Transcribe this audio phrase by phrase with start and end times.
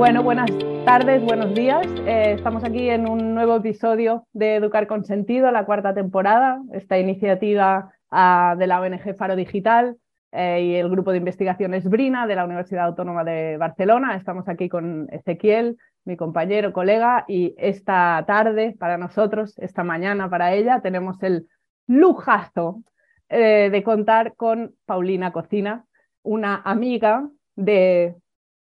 [0.00, 0.50] Bueno, buenas
[0.86, 1.86] tardes, buenos días.
[2.06, 6.58] Eh, estamos aquí en un nuevo episodio de Educar con Sentido, la cuarta temporada.
[6.72, 9.98] Esta iniciativa ah, de la ONG Faro Digital
[10.32, 14.16] eh, y el grupo de investigaciones Brina de la Universidad Autónoma de Barcelona.
[14.16, 15.76] Estamos aquí con Ezequiel,
[16.06, 21.46] mi compañero, colega, y esta tarde para nosotros, esta mañana para ella, tenemos el
[21.86, 22.82] lujazo
[23.28, 25.84] eh, de contar con Paulina Cocina,
[26.22, 28.14] una amiga de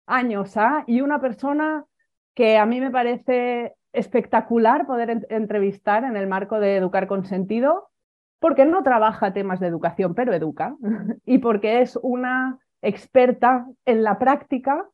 [0.06, 0.84] años ¿ah?
[0.86, 1.84] y una persona
[2.34, 7.88] que a mí me parece espectacular poder entrevistar en el marco de Educar con Sentido,
[8.40, 10.76] porque no trabaja temas de educación, pero educa,
[11.24, 14.86] y porque es una experta en la práctica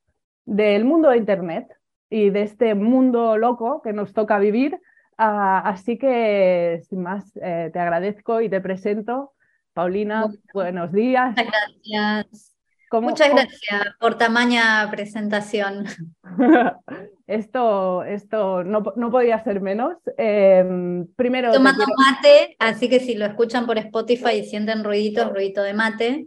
[0.45, 1.69] del mundo de Internet
[2.09, 4.79] y de este mundo loco que nos toca vivir.
[5.17, 9.33] Ah, así que, sin más, eh, te agradezco y te presento.
[9.73, 11.31] Paulina, buenos días.
[11.37, 12.60] Muchas gracias.
[12.93, 15.85] Muchas gracias por tamaña presentación.
[17.27, 19.97] esto esto no, no, podía ser menos.
[20.17, 21.53] Em, primero.
[21.53, 26.27] Tomando mate, así que si lo escuchan por Spotify y sienten ruidito, ruidito de mate.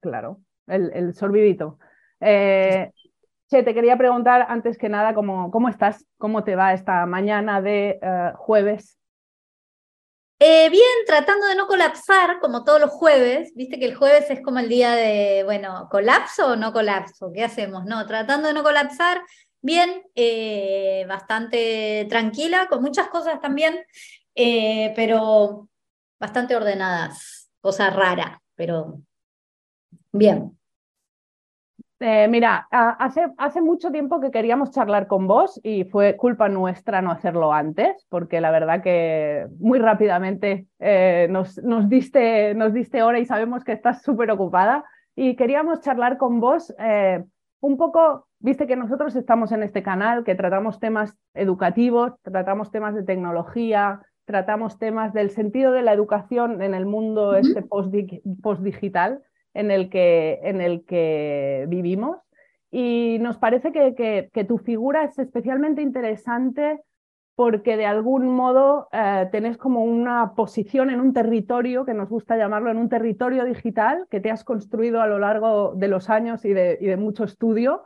[0.00, 1.78] Claro, el, el sorbidito.
[2.20, 2.92] Eh,
[3.48, 7.60] che, te quería preguntar antes que nada cómo, cómo estás, cómo te va esta mañana
[7.60, 8.98] de eh, jueves
[10.44, 14.40] eh, bien, tratando de no colapsar, como todos los jueves, viste que el jueves es
[14.42, 17.30] como el día de, bueno, ¿colapso o no colapso?
[17.32, 17.84] ¿Qué hacemos?
[17.84, 19.22] No, tratando de no colapsar,
[19.60, 23.78] bien, eh, bastante tranquila, con muchas cosas también,
[24.34, 25.68] eh, pero
[26.18, 29.00] bastante ordenadas, cosa rara, pero
[30.10, 30.58] bien.
[32.04, 37.00] Eh, mira, hace, hace, mucho tiempo que queríamos charlar con vos y fue culpa nuestra
[37.00, 43.04] no hacerlo antes, porque la verdad que muy rápidamente eh, nos, nos, diste, nos diste
[43.04, 44.84] hora y sabemos que estás súper ocupada.
[45.14, 47.22] Y queríamos charlar con vos eh,
[47.60, 52.96] un poco, viste que nosotros estamos en este canal, que tratamos temas educativos, tratamos temas
[52.96, 59.22] de tecnología, tratamos temas del sentido de la educación en el mundo este post-digital
[59.54, 62.18] en el que, en el que vivimos.
[62.70, 63.94] Y nos parece que,
[64.32, 66.80] que, tu figura es especialmente interesante
[67.34, 72.36] porque de algún modo eh, tenés como una posición en un territorio, que nos gusta
[72.36, 76.44] llamarlo, en un territorio digital que te has construido a lo largo de los años
[76.44, 77.84] y de, mucho estudio.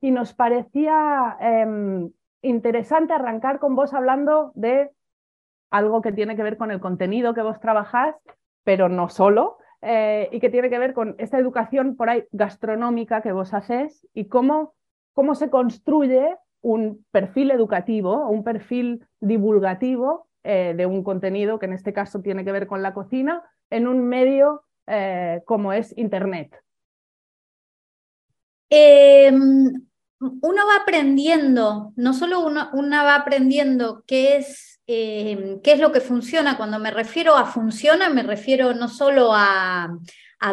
[0.00, 2.10] y nos parecía em,
[2.42, 4.90] interesante arrancar con vos hablando de
[5.70, 8.14] algo que tiene que ver con el contenido que vos trabajás,
[8.62, 13.20] pero no solo, eh, y que tiene que ver con esta educación por ahí gastronómica
[13.20, 14.74] que vos hacés y cómo,
[15.12, 21.74] cómo se construye un perfil educativo, un perfil divulgativo eh, de un contenido que en
[21.74, 26.58] este caso tiene que ver con la cocina en un medio eh, como es Internet.
[28.70, 29.86] Em,
[30.18, 35.92] uno va aprendiendo, no solo uno, uno va aprendiendo qué es Em, qué es lo
[35.92, 36.56] que funciona.
[36.56, 39.98] Cuando me refiero a funciona, me refiero no solo a,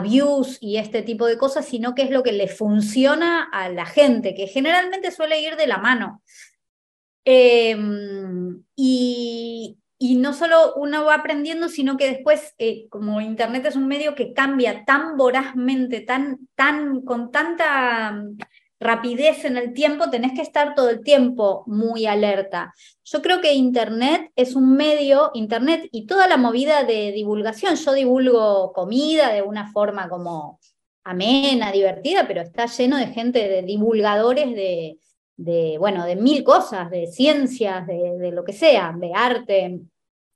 [0.04, 3.86] views y este tipo de cosas, sino qué es lo que le funciona a la
[3.86, 6.22] gente, que generalmente suele ir de la mano.
[7.26, 9.78] Em, y,
[10.18, 14.34] no solo uno va aprendiendo, sino que después, eh, como Internet es un medio que
[14.34, 18.16] cambia tan vorazmente, tan, tan, con tanta
[18.82, 22.74] rapidez en el tiempo, tenés que estar todo el tiempo muy alerta.
[23.04, 27.94] Yo creo que Internet es un medio, Internet y toda la movida de divulgación, yo
[27.94, 30.60] divulgo comida de una forma como
[31.04, 34.98] amena, divertida, pero está lleno de gente, de divulgadores de,
[35.38, 39.80] de bueno, de mil cosas, de ciencias, de, lo que sea, de arte.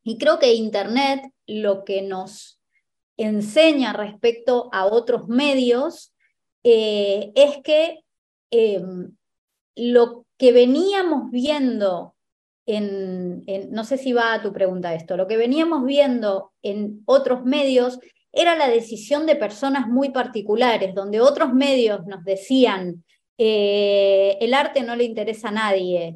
[0.03, 2.59] Y creo que Internet lo que nos
[3.17, 6.13] enseña respecto a otros medios
[6.63, 8.04] eh, es que
[8.57, 9.11] Em,
[9.75, 12.15] lo que veníamos viendo
[12.65, 17.43] en, no sé si va a tu pregunta esto, lo que veníamos viendo en otros
[17.43, 17.99] medios
[18.31, 23.03] era la decisión de personas muy particulares, donde otros medios nos decían,
[23.37, 26.15] eh, el arte no le interesa a nadie,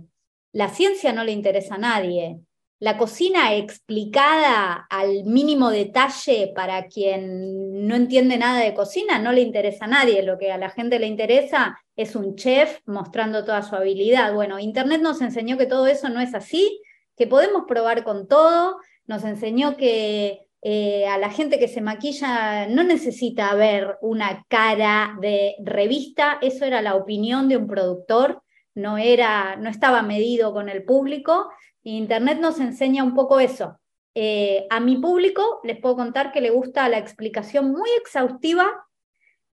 [0.54, 2.40] la ciencia no le interesa a nadie,
[2.80, 9.42] la cocina explicada al mínimo detalle para quien no entiende nada de cocina no le
[9.42, 10.24] interesa a nadie.
[10.24, 14.34] Lo que a la gente le interesa es un chef mostrando toda su habilidad.
[14.34, 16.82] Bueno, Internet nos enseñó que todo eso no es así,
[17.18, 18.78] que podemos probar con todo,
[19.08, 25.18] nos enseñó que eh, a la gente que se maquilla no necesita ver una cara
[25.20, 28.42] de revista, eso era la opinión de un productor,
[28.74, 31.50] no, era, no estaba medido con el público
[31.84, 33.80] Internet nos enseña un poco eso.
[34.16, 38.68] Eh, a mi público les puedo contar que le gusta la explicación muy exhaustiva,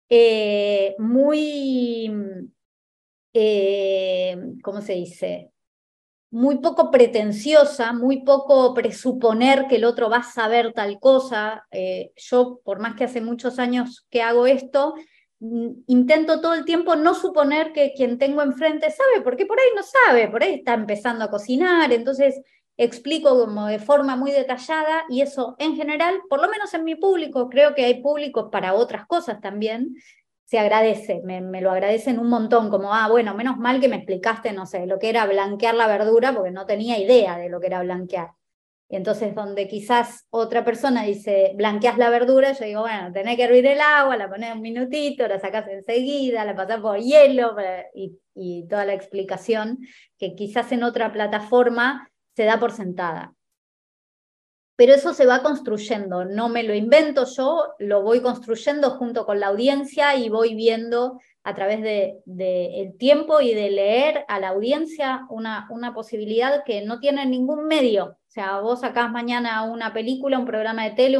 [0.08, 2.10] eh, muy
[3.32, 5.52] eh, ¿cómo se dice?
[6.30, 11.66] Muy poco pretenciosa, muy poco presuponer que el otro va a saber tal cosa.
[12.16, 14.94] Yo, por más que hace muchos años que hago esto,
[15.40, 19.82] intento todo el tiempo no suponer que quien tengo enfrente sabe, porque por ahí no
[19.82, 22.40] sabe, por ahí está empezando a cocinar, entonces
[22.78, 26.94] explico como de forma muy detallada y eso en general, por lo menos en mi
[26.94, 29.94] público, creo que hay públicos para otras cosas también,
[30.44, 34.52] se agradece, me, lo agradecen un montón, como, ah, bueno, menos mal que me explicaste,
[34.52, 37.66] no sé, lo que era blanquear la verdura, porque no tenía idea de lo que
[37.66, 38.35] era blanquear.
[38.88, 43.42] Y entonces, donde quizás otra persona dice, blanqueas la verdura, yo digo, bueno, tenés que
[43.42, 47.56] hervir el agua, la pones un minutito, la sacas enseguida, la pasás por hielo,
[47.94, 49.78] y, toda la explicación
[50.18, 53.34] que quizás en otra plataforma se da por sentada.
[54.76, 59.40] Pero eso se va construyendo, no me lo invento yo, lo voy construyendo junto con
[59.40, 64.48] la audiencia y voy viendo a través del de, tiempo y de leer a la
[64.48, 68.18] audiencia una, una posibilidad que no tiene ningún medio.
[68.36, 71.18] O sea, vos sacás mañana una película, un programa de tele,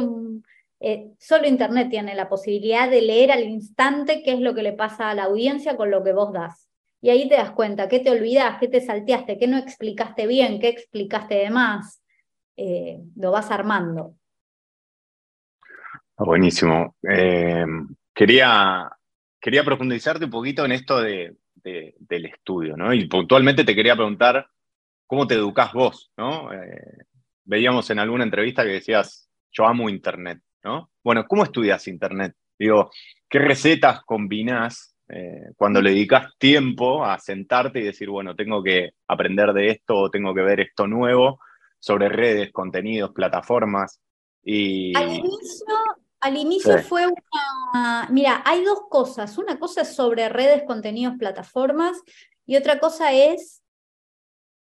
[0.79, 4.73] eh, solo Internet tiene la posibilidad de leer al instante qué es lo que le
[4.73, 6.69] pasa a la audiencia con lo que vos das.
[7.01, 8.59] Y ahí te das cuenta, ¿qué te olvidas?
[8.59, 9.39] ¿Qué te salteaste?
[9.39, 10.59] ¿Qué no explicaste bien?
[10.59, 12.03] ¿Qué explicaste de más?
[12.55, 14.13] Eh, lo vas armando.
[16.17, 16.97] Buenísimo.
[17.01, 17.65] Eh,
[18.13, 18.91] quería,
[19.41, 22.93] quería profundizarte un poquito en esto de, del estudio, ¿no?
[22.93, 24.47] Y puntualmente te quería preguntar
[25.07, 26.51] cómo te educás vos, ¿no?
[27.47, 30.91] Veíamos en alguna entrevista que decías, yo amo Internet, ¿no?
[31.03, 32.35] Bueno, ¿cómo estudias Internet?
[32.59, 32.91] Digo,
[33.29, 38.91] ¿qué recetas combinás eh, cuando le dedicas tiempo a sentarte y decir, bueno, tengo que
[39.07, 41.39] aprender de esto o tengo que ver esto nuevo
[41.79, 44.01] sobre redes, contenidos, plataformas.
[44.43, 44.93] Y...
[46.19, 48.07] Al inicio, fue una...
[48.09, 49.37] Mira, hay dos cosas.
[49.37, 52.01] Una cosa es sobre redes, contenidos, plataformas
[52.45, 53.61] y otra cosa es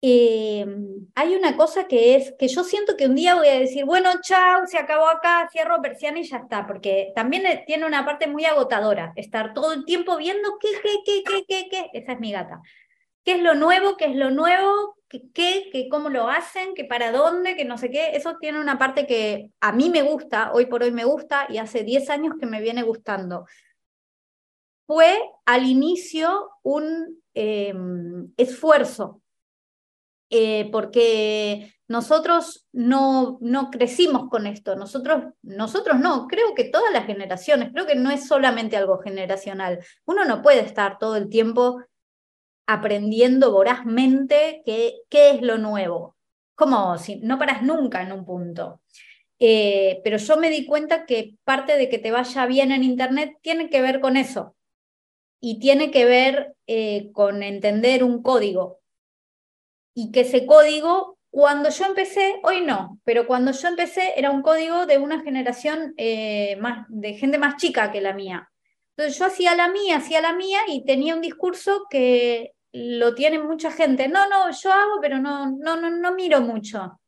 [0.05, 0.65] eh,
[1.15, 4.09] hay una cosa que es que yo siento que un día voy a decir, bueno,
[4.21, 8.27] chao, se acabó acá, cierro persiana y ya está, porque también eh, tiene una parte
[8.27, 12.19] muy agotadora, estar todo el tiempo viendo qué, qué, qué, qué, qué, qué, esa es
[12.19, 12.61] mi gata.
[13.23, 13.95] ¿Qué es lo nuevo?
[13.95, 14.97] ¿Qué es lo nuevo?
[15.07, 16.73] ¿Qué, qué, cómo lo hacen?
[16.75, 17.55] ¿Qué para dónde?
[17.55, 18.11] ¿Qué no sé qué?
[18.13, 21.59] Eso tiene una parte que a mí me gusta, hoy por hoy me gusta y
[21.59, 23.45] hace 10 años que me viene gustando.
[24.85, 29.22] Fue al inicio un em, esfuerzo
[30.35, 37.05] eh, porque nosotros no, no crecimos con esto, nosotros, nosotros no, creo que todas las
[37.05, 41.83] generaciones, creo que no es solamente algo generacional, uno no puede estar todo el tiempo
[42.65, 46.15] aprendiendo vorazmente qué, qué es lo nuevo,
[46.55, 48.81] como si no paras nunca en un punto.
[49.37, 53.37] Eh, pero yo me di cuenta que parte de que te vaya bien en Internet
[53.41, 54.55] tiene que ver con eso.
[55.39, 58.79] Y tiene que ver eh, con entender un código
[59.93, 64.41] y que ese código, cuando yo empecé, hoy no, pero cuando yo empecé era un
[64.41, 68.49] código de una generación eh, más, de gente más chica que la mía.
[68.95, 73.39] Entonces yo hacía la mía, hacía la mía y tenía un discurso que lo tiene
[73.39, 74.07] mucha gente.
[74.07, 76.99] No, no, yo hago, pero no, no, no, no miro mucho.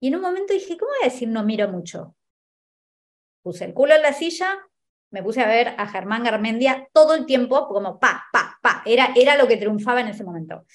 [0.00, 2.14] Y en un momento dije, ¿cómo voy a decir no miro mucho?
[3.42, 4.58] Puse el culo en la silla,
[5.10, 8.82] me puse a ver a Germán Garmendia todo el tiempo, como pa, pa, pa.
[8.84, 10.66] Era, era lo que triunfaba en ese momento.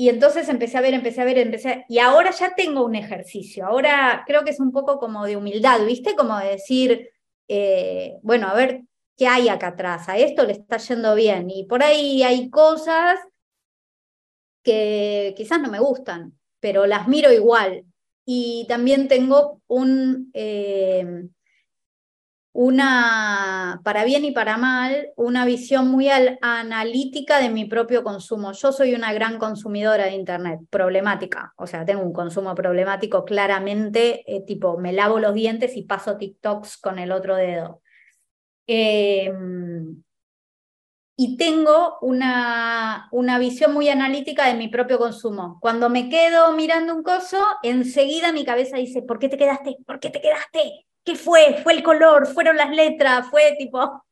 [0.00, 1.84] Y entonces empecé a ver, empecé a ver, empecé a...
[1.88, 3.66] Y ahora ya tengo un ejercicio.
[3.66, 6.14] Ahora creo que es un poco como de humildad, ¿viste?
[6.14, 7.10] Como de decir,
[7.48, 8.82] eh, bueno, a ver
[9.16, 10.08] qué hay acá atrás.
[10.08, 11.50] A esto le está yendo bien.
[11.50, 13.18] Y por ahí hay cosas
[14.62, 17.84] que quizás no me gustan, pero las miro igual.
[18.24, 20.30] Y también tengo un...
[20.32, 21.24] Eh,
[22.60, 28.50] una, para bien y para mal, una visión muy analítica de mi propio consumo.
[28.50, 34.24] Yo soy una gran consumidora de Internet, problemática, o sea, tengo un consumo problemático claramente,
[34.26, 37.80] eh, tipo, me lavo los dientes y paso TikToks con el otro dedo.
[38.66, 40.02] Em,
[41.16, 45.58] y tengo una, una visión muy analítica de mi propio consumo.
[45.60, 49.76] Cuando me quedo mirando un coso, enseguida mi cabeza dice, ¿por qué te quedaste?
[49.86, 50.87] ¿Por qué te quedaste?
[51.08, 51.56] ¿Qué fue?
[51.62, 52.26] ¿Fue el color?
[52.26, 53.28] ¿Fueron las letras?
[53.30, 54.04] ¿Fue tipo...?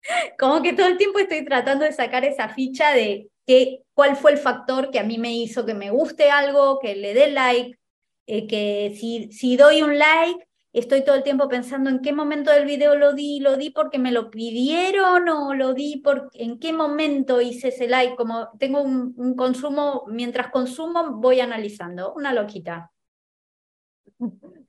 [0.38, 4.32] Como que todo el tiempo estoy tratando de sacar esa ficha de qué, cuál fue
[4.32, 7.78] el factor que a mí me hizo que me guste algo, que le dé like,
[8.26, 12.50] eh, que si, si doy un like, estoy todo el tiempo pensando en qué momento
[12.50, 16.58] del video lo di, lo di porque me lo pidieron o lo di por en
[16.58, 22.32] qué momento hice ese like, como tengo un, un consumo, mientras consumo voy analizando, una
[22.32, 22.90] loquita.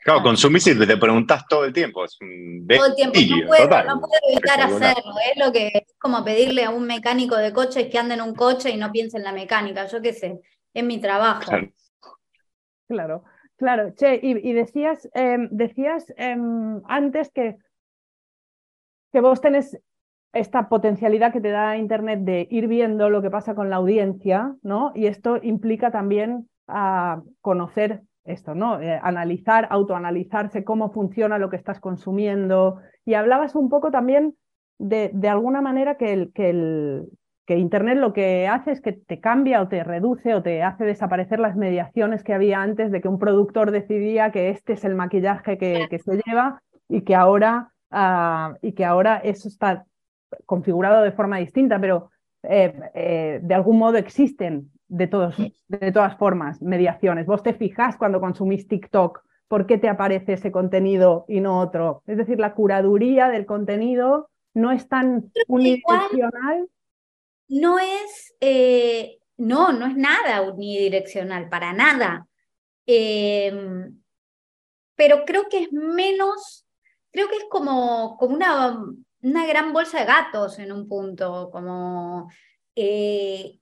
[0.02, 2.06] Claro, consumís y te preguntás todo el tiempo.
[2.06, 5.14] Es todo el tiempo, no puedo, no puedo evitar hacerlo.
[5.32, 8.34] Es lo que es como pedirle a un mecánico de coches que ande en un
[8.34, 9.88] coche y no piense en la mecánica.
[9.88, 10.40] Yo qué sé,
[10.74, 11.52] es mi trabajo.
[12.88, 13.24] Claro,
[13.58, 13.94] claro.
[13.96, 17.58] Che, y, decías, em, decías em, antes que,
[19.12, 19.78] que vos tenés
[20.32, 24.56] esta potencialidad que te da Internet de ir viendo lo que pasa con la audiencia,
[24.62, 24.92] ¿no?
[24.96, 28.82] Y esto implica también a conocer esto, ¿no?
[28.82, 32.80] Eh, analizar, autoanalizarse cómo funciona lo que estás consumiendo.
[33.06, 34.36] Y hablabas un poco también
[34.78, 37.10] de, de alguna manera que, el, que, el,
[37.46, 40.86] que Internet lo que hace es que te cambia o te reduce o te hace
[40.86, 44.96] desaparecer las mediaciones que había antes de que un productor decidía que este es el
[44.96, 49.86] maquillaje que, que se lleva y que ahora, uh, y que ahora eso está
[50.46, 52.12] configurado de forma distinta, pero
[52.44, 55.36] eh, eh, de algún modo existen de, todos,
[55.68, 57.26] de todas formas mediaciones.
[57.26, 62.04] Vos te fijas cuando consumís TikTok por qué te aparece ese contenido y no otro.
[62.06, 66.70] Es decir, la curaduría del contenido no es tan unidireccional.
[67.48, 72.28] No es, eh, no, no es nada unidireccional, para nada.
[72.86, 74.00] Em,
[74.96, 76.68] pero creo que es menos,
[77.12, 78.78] creo que es como, como una,
[79.22, 82.30] una gran bolsa de gatos en un punto, como
[82.76, 83.60] eh,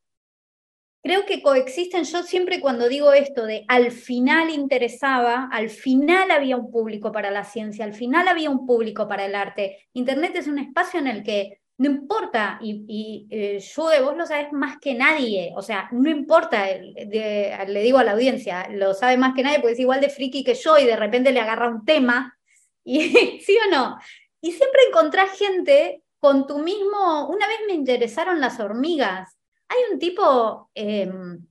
[1.07, 6.57] creo que coexisten, yo siempre cuando digo esto de al final interesaba, al final había
[6.57, 9.87] un público para la ciencia, al final había un público para el arte.
[9.93, 14.25] Internet es un espacio en el que no importa, y, y eh, de vos lo
[14.25, 19.15] sabes más que nadie, o sea, no importa, le digo a la audiencia, lo sabe
[19.15, 21.69] más que nadie porque es igual de friki que yo y de repente le agarra
[21.69, 22.37] un tema,
[22.83, 22.99] y
[23.45, 23.97] sí o no,
[24.41, 29.36] y siempre encontrás gente con tu mismo, una vez me interesaron las hormigas.
[29.69, 31.45] Hay un tipo em,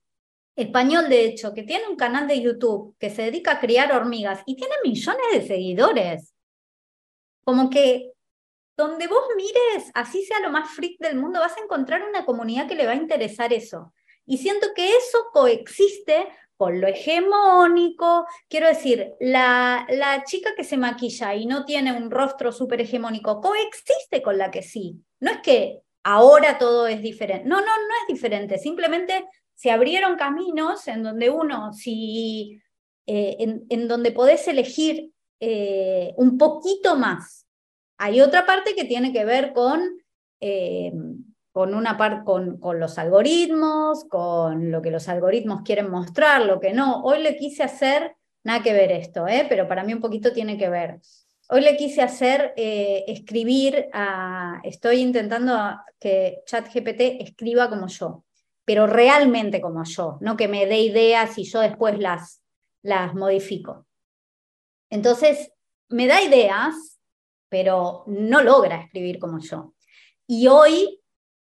[0.56, 4.42] español, de hecho, que tiene un canal de YouTube que se dedica a criar hormigas
[4.46, 6.34] y tiene millones de seguidores.
[7.44, 8.12] Como que
[8.76, 12.68] donde vos mires, así sea lo más freak del mundo, vas a encontrar una comunidad
[12.68, 13.92] que le va a interesar eso.
[14.26, 18.26] Y siento que eso coexiste con lo hegemónico.
[18.48, 23.40] Quiero decir, la, la chica que se maquilla y no tiene un rostro súper hegemónico
[23.40, 25.02] coexiste con la que sí.
[25.20, 27.48] No es que ahora todo es diferente.
[27.48, 28.58] No, no, no es diferente.
[28.58, 32.62] Simplemente se abrieron caminos en donde uno, si,
[33.06, 35.10] eh, en, donde podés elegir
[35.40, 37.46] eh, un poquito más.
[37.98, 39.82] Hay otra parte que tiene que ver con
[40.40, 40.92] eh,
[41.50, 46.72] con, una con, con los algoritmos, con lo que los algoritmos quieren mostrar, lo que
[46.72, 47.02] no.
[47.02, 50.68] Hoy le quise hacer, nada que ver esto, pero para mí un poquito tiene que
[50.68, 51.00] ver.
[51.48, 53.88] Hoy le quise hacer eh, escribir,
[54.64, 55.56] estoy intentando
[56.00, 58.24] que ChatGPT escriba como yo,
[58.64, 62.42] pero realmente como yo, no que me dé ideas y yo después las,
[62.82, 63.86] las modifico.
[64.90, 65.52] Entonces,
[65.88, 66.98] me da ideas,
[67.48, 69.74] pero no logra escribir como yo.
[70.26, 71.00] Y hoy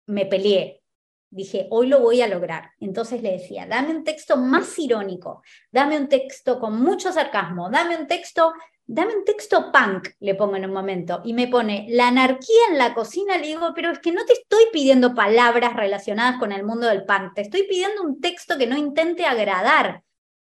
[0.06, 0.82] me peleé.
[1.30, 2.72] Dije, hoy lo voy a lograr.
[2.80, 7.98] Entonces le decía, dame un texto más irónico, dame un texto con mucho sarcasmo, dame
[7.98, 8.54] un texto,
[8.92, 11.22] dame un texto punk, le pongo en un momento.
[11.24, 14.34] Y me pone, la anarquía en la cocina, le digo, pero es que no te
[14.34, 18.68] estoy pidiendo palabras relacionadas con el mundo del punk, te estoy pidiendo un texto que
[18.68, 20.04] no intente agradar.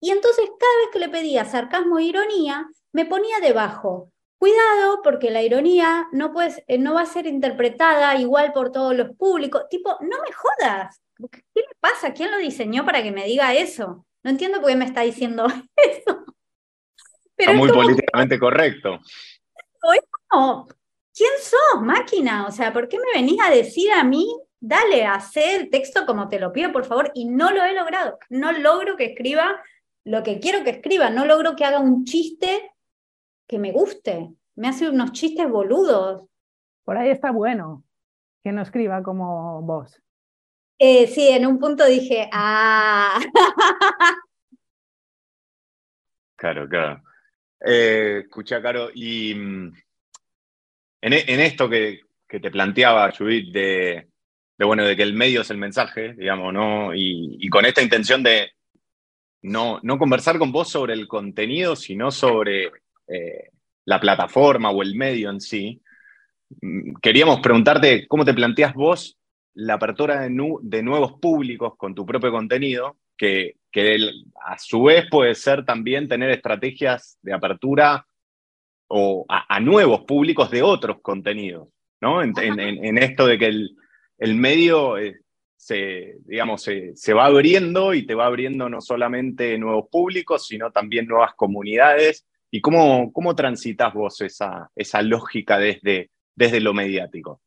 [0.01, 4.11] Y entonces cada vez que le pedía sarcasmo e ironía, me ponía debajo,
[4.41, 9.15] Cuidado porque la ironía no, eh, no va a ser interpretada igual por todos los
[9.15, 9.65] públicos.
[9.69, 10.99] Tipo, no me jodas.
[11.31, 12.15] ¿Qué le pasa?
[12.15, 14.07] ¿Quién lo diseñó para que me diga eso?
[14.23, 15.47] No entiendo por qué me está diciendo
[15.77, 16.25] eso.
[17.47, 19.01] Pero muy políticamente correcto.
[19.95, 20.69] Es como,
[21.15, 22.47] ¿quién sos, máquina?
[22.47, 24.29] O sea, ¿por qué me venís a decir a mí,
[24.61, 27.11] dale, hace el texto como te lo pido, por favor?
[27.15, 28.19] Y no lo he logrado.
[28.29, 29.63] No logro que escriba
[30.05, 31.11] lo que quiero que escriba.
[31.11, 32.73] No logro que haga un chiste
[33.49, 34.31] que me guste.
[34.57, 36.25] Me hace unos chistes boludos.
[36.85, 37.85] Por ahí está bueno
[38.43, 40.01] que no escriba como vos.
[40.79, 43.21] Eh, sí, en un punto dije, ah.
[46.37, 47.03] Claro, claro.
[47.65, 49.73] Eh, escucha, Caro, y mm,
[51.03, 54.09] en, en, esto que, te planteaba, Judith, de,
[54.57, 56.95] de, bueno, de que el medio es el mensaje, digamos, ¿no?
[56.95, 58.53] Y, con esta intención de
[59.43, 62.71] no, no conversar con vos sobre el contenido, sino sobre
[63.09, 63.51] eh,
[63.85, 65.83] la plataforma o el medio en sí,
[66.61, 69.19] mm, queríamos preguntarte cómo te planteas vos
[69.55, 73.57] la apertura de, nuevos públicos con tu propio contenido, que,
[74.45, 78.07] a su vez puede ser también tener estrategias de apertura
[78.89, 81.69] o a, nuevos públicos de otros contenidos,
[82.01, 82.23] ¿no?
[82.23, 83.47] En, esto de que
[84.19, 85.21] el, medio eh,
[85.57, 91.07] se, digamos, se, va abriendo y te va abriendo no solamente nuevos públicos, sino también
[91.07, 92.27] nuevas comunidades.
[92.51, 97.41] ¿Y cómo, cómo transitas vos esa, esa lógica desde, desde lo mediático?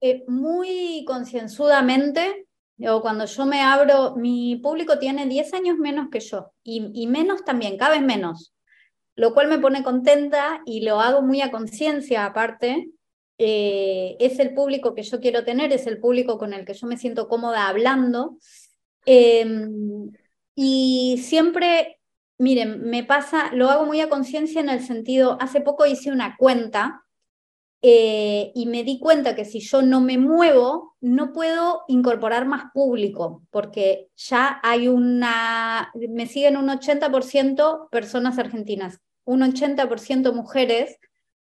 [0.00, 2.46] Eh, muy concienzudamente,
[3.02, 7.76] cuando yo me abro, mi público tiene 10 años menos que yo y, menos también,
[7.76, 8.54] cada vez menos,
[9.14, 12.90] lo cual me pone contenta y lo hago muy a conciencia aparte,
[13.38, 16.86] eh, es el público que yo quiero tener, es el público con el que yo
[16.86, 18.36] me siento cómoda hablando.
[19.04, 20.10] Em,
[20.54, 21.98] y siempre,
[22.38, 26.36] miren, me pasa, lo hago muy a conciencia en el sentido, hace poco hice una
[26.36, 27.04] cuenta
[27.84, 32.70] eh, y me di cuenta que si yo no me muevo, no puedo incorporar más
[32.72, 40.96] público, porque ya hay una, me siguen un 80% personas argentinas, un 80% mujeres,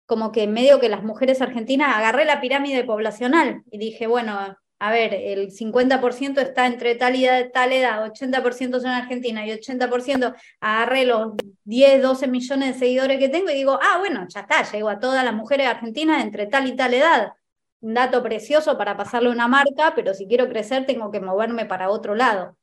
[0.07, 4.91] como que medio que las mujeres argentinas, agarré la pirámide poblacional y dije, bueno, a
[4.91, 11.05] ver, el 50% está entre tal y tal edad, 80% son argentinas y 80% agarré
[11.07, 14.89] los 10, 12 millones de seguidores que tengo y digo, ah, bueno, ya está, llego
[14.89, 17.33] a todas las mujeres argentinas entre tal y tal edad.
[17.81, 21.89] Un dato precioso para pasarle una marca, pero si quiero crecer tengo que moverme para
[21.89, 22.57] otro lado.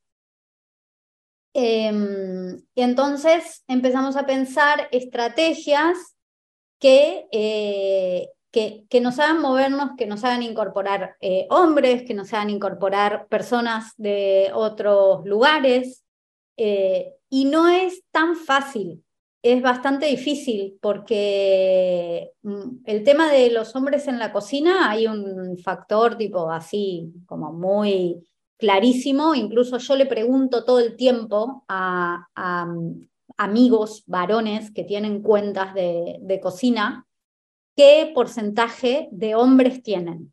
[1.54, 5.96] Em, y entonces empezamos a pensar estrategias
[6.82, 12.50] eh, que, que, nos hagan movernos, que nos hagan incorporar eh, hombres, que nos hagan
[12.50, 16.04] incorporar personas de otros lugares.
[16.56, 19.04] Eh, y no es tan fácil,
[19.42, 25.56] es bastante difícil porque mm, el tema de los hombres en la cocina hay un
[25.58, 28.22] factor tipo así como muy
[28.60, 32.26] clarísimo, incluso yo le pregunto todo el tiempo a,
[33.36, 37.06] amigos varones que tienen cuentas de, cocina,
[37.76, 40.32] ¿qué porcentaje de hombres tienen?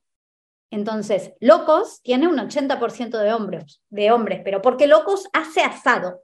[0.69, 6.23] Entonces, Locos tiene un 80% de hombres, de hombres, pero porque Locos hace asado.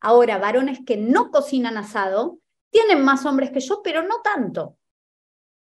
[0.00, 2.38] Ahora, varones que no cocinan asado
[2.70, 4.76] tienen más hombres que yo, pero no tanto.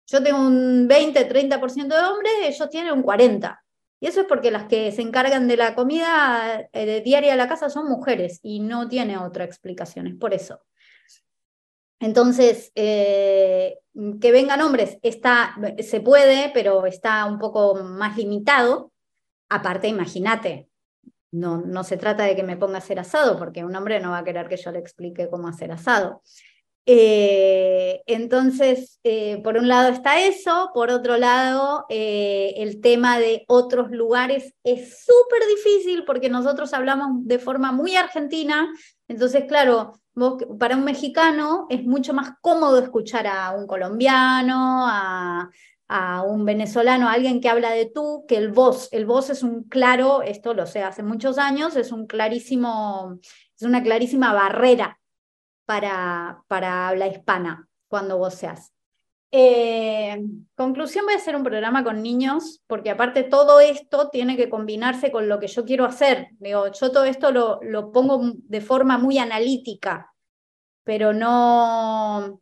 [0.06, 3.64] Yo tengo un 20, 30% de hombres, ellos tienen un 40.
[4.00, 7.48] Y eso es porque las que se encargan de la comida eh, diaria de la
[7.48, 10.60] casa son mujeres y no tiene otra explicación, es por eso.
[12.04, 13.78] Entonces, eh,
[14.20, 18.92] que vengan hombres está, se puede, pero está un poco más limitado.
[19.48, 20.68] Aparte, imagínate,
[21.30, 24.10] no, no se trata de que me ponga a hacer asado, porque un hombre no
[24.10, 26.20] va a querer que yo le explique cómo hacer asado.
[26.86, 33.44] Eh, entonces, eh, por un lado está eso, por otro lado, eh, el tema de
[33.48, 38.68] otros lugares es súper difícil porque nosotros hablamos de forma muy argentina,
[39.08, 40.00] entonces, claro,
[40.58, 45.50] para un mexicano es mucho más cómodo escuchar a un colombiano, a,
[46.26, 49.64] un venezolano, a alguien que habla de tú, que el voz, el voz es un
[49.64, 53.20] claro, esto lo sé hace muchos años, es un clarísimo,
[53.56, 54.98] es una clarísima barrera
[55.66, 58.73] para, para habla hispana cuando vos seas.
[59.36, 60.16] Eh,
[60.54, 65.10] conclusión, voy a hacer un programa con niños, porque aparte todo esto tiene que combinarse
[65.10, 66.28] con lo que yo quiero hacer.
[66.38, 70.14] Digo, yo todo esto lo, lo pongo de forma muy analítica,
[70.84, 72.40] pero no,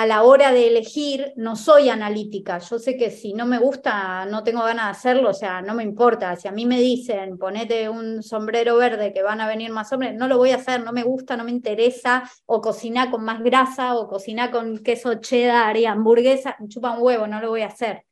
[0.00, 2.58] a la hora de elegir no soy analítica.
[2.58, 5.74] Yo sé que si no me gusta, no tengo ganas de hacerlo, o sea, no
[5.74, 6.36] me importa.
[6.36, 10.14] Si a mí me dicen, ponete un sombrero verde que van a venir más hombres,
[10.14, 13.42] no lo voy a hacer, no me gusta, no me interesa, o cocinar con más
[13.42, 17.66] grasa, o cocinar con queso cheddar y hamburguesa, chupa un huevo, no lo voy a
[17.66, 18.06] hacer.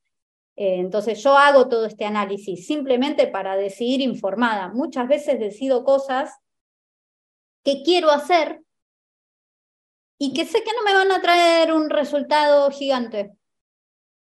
[0.57, 4.68] Eh, entonces yo hago todo este análisis simplemente para decidir informada.
[4.68, 6.37] Muchas veces decido cosas
[7.64, 8.61] que quiero hacer,
[10.19, 13.33] y que sé que no me van a traer un resultado gigante.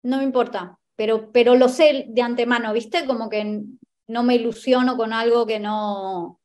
[0.03, 3.07] No me importa, pero, pero lo sé de antemano, ¿viste?
[3.07, 3.63] Como que
[4.09, 6.41] no me ilusiono con algo que no...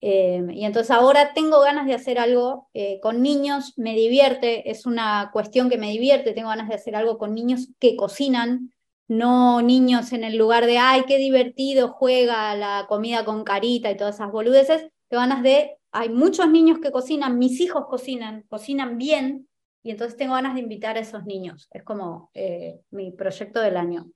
[0.00, 4.84] Eh, y entonces ahora tengo ganas de hacer algo eh, con niños, me divierte, es
[4.84, 8.70] una cuestión que me divierte, tengo ganas de hacer algo con niños que cocinan,
[9.08, 13.96] no niños en el lugar de, ay, qué divertido, juega la comida con carita y
[13.96, 18.98] todas esas boludeces, tengo ganas de hay muchos niños que cocinan, mis hijos cocinan, cocinan
[18.98, 19.48] bien,
[19.84, 21.68] y entonces tengo ganas de invitar a esos niños.
[21.70, 24.10] Es como eh, mi proyecto del año.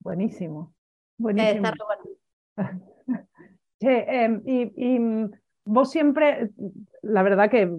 [0.00, 0.74] Buenísimo.
[1.18, 1.68] Buenísimo.
[3.86, 5.30] Em, y, mm,
[5.66, 6.48] vos siempre,
[7.02, 7.76] la verdad que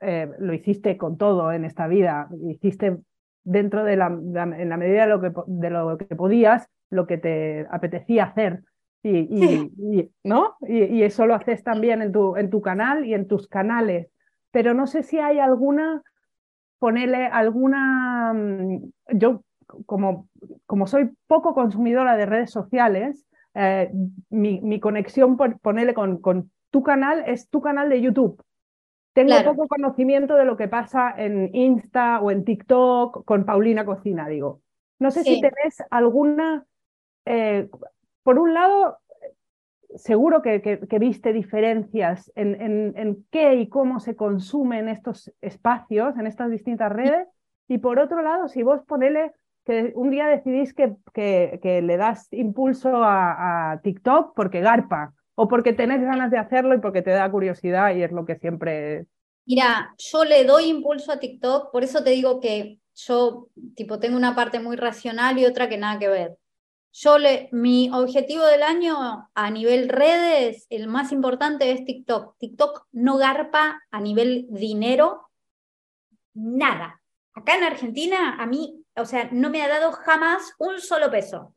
[0.00, 2.98] eh, lo hiciste con todo en esta vida, hiciste
[3.42, 7.18] dentro de la, en la medida de lo, que, de lo que podías, lo que
[7.18, 8.62] te apetecía hacer.
[9.08, 10.56] Y, ¿no?
[10.66, 14.08] Y, eso lo haces también en tu, en tu canal y en tus canales.
[14.50, 16.02] Pero no sé si hay alguna,
[16.78, 19.42] ponerle alguna, mm, yo
[19.84, 20.28] como,
[20.66, 23.90] como soy poco consumidora de redes sociales, eh,
[24.30, 28.42] mi, conexión, por ponerle con, con tu canal, es tu canal de YouTube.
[29.14, 34.28] Tengo poco conocimiento de lo que pasa en Insta o en TikTok con Paulina Cocina,
[34.28, 34.60] digo.
[34.98, 36.66] No sé si tenés alguna,
[37.24, 37.70] eh,
[38.26, 38.98] por un lado,
[39.94, 46.26] seguro que, que, viste diferencias en, en, qué y cómo se consumen estos espacios, en
[46.26, 47.28] estas distintas redes.
[47.68, 49.30] Y por otro lado, si vos ponele
[49.64, 55.46] que un día decidís que, que, le das impulso a, a, TikTok porque garpa, o
[55.46, 59.06] porque tenés ganas de hacerlo y porque te da curiosidad y es lo que siempre...
[59.44, 64.16] Mira, yo le doy impulso a TikTok, por eso te digo que yo tipo tengo
[64.16, 66.36] una parte muy racional y otra que nada que ver.
[66.98, 72.38] Yo le, mi objetivo del año a nivel redes, el más importante es TikTok.
[72.38, 75.28] TikTok no garpa a nivel dinero
[76.32, 77.02] nada.
[77.34, 81.54] Acá en Argentina a mí, o sea, no me ha dado jamás un solo peso.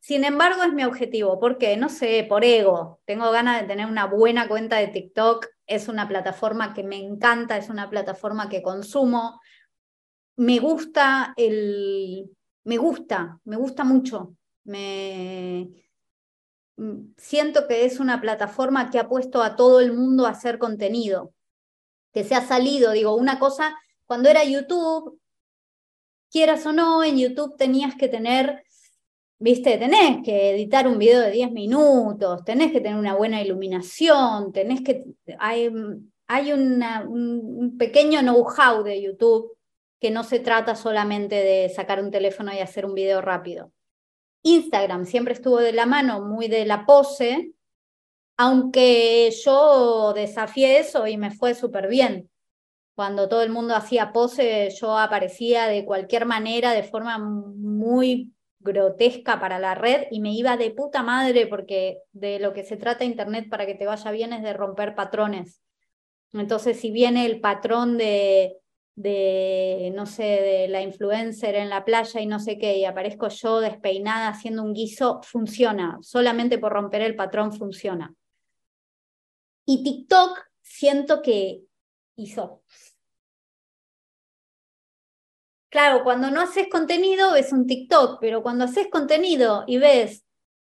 [0.00, 1.38] Sin embargo, es mi objetivo.
[1.38, 1.76] ¿Por qué?
[1.76, 3.02] No sé, por ego.
[3.04, 5.48] Tengo ganas de tener una buena cuenta de TikTok.
[5.66, 9.38] Es una plataforma que me encanta, es una plataforma que consumo.
[10.36, 12.30] Me gusta el.
[12.64, 14.37] Me gusta, me gusta mucho.
[14.68, 15.70] Me
[16.76, 20.58] mm, siento que es una plataforma que ha puesto a todo el mundo a hacer
[20.58, 21.34] contenido.
[22.12, 23.76] Que se ha salido, digo, una cosa,
[24.06, 25.20] cuando era YouTube,
[26.30, 28.64] quieras o no, en YouTube tenías que tener
[29.40, 34.52] Viste, tenés que editar un video de 10 minutos, tenés que tener una buena iluminación,
[34.52, 35.04] tenés que.
[35.38, 35.70] Hay,
[36.26, 39.56] hay un pequeño know-how de YouTube
[40.00, 43.70] que no se trata solamente de sacar un teléfono y hacer un video rápido.
[44.54, 47.52] Instagram siempre estuvo de la mano, muy de la pose,
[48.36, 52.30] aunque yo desafié eso y me fue súper bien.
[52.94, 59.40] Cuando todo el mundo hacía pose, yo aparecía de cualquier manera, de forma muy grotesca
[59.40, 63.04] para la red y me iba de puta madre porque de lo que se trata
[63.04, 65.62] Internet para que te vaya bien es de romper patrones.
[66.32, 68.56] Entonces, si viene el patrón de,
[68.98, 73.28] de, no sé, de la influencer en la playa y no sé qué, y aparezco
[73.28, 75.98] yo despeinada haciendo un guiso, funciona.
[76.02, 78.12] Solamente por romper el patrón funciona.
[79.64, 81.62] Y TikTok siento que
[82.16, 82.62] hizo
[85.70, 90.24] Claro, cuando no haces contenido ves un TikTok, pero cuando haces contenido y ves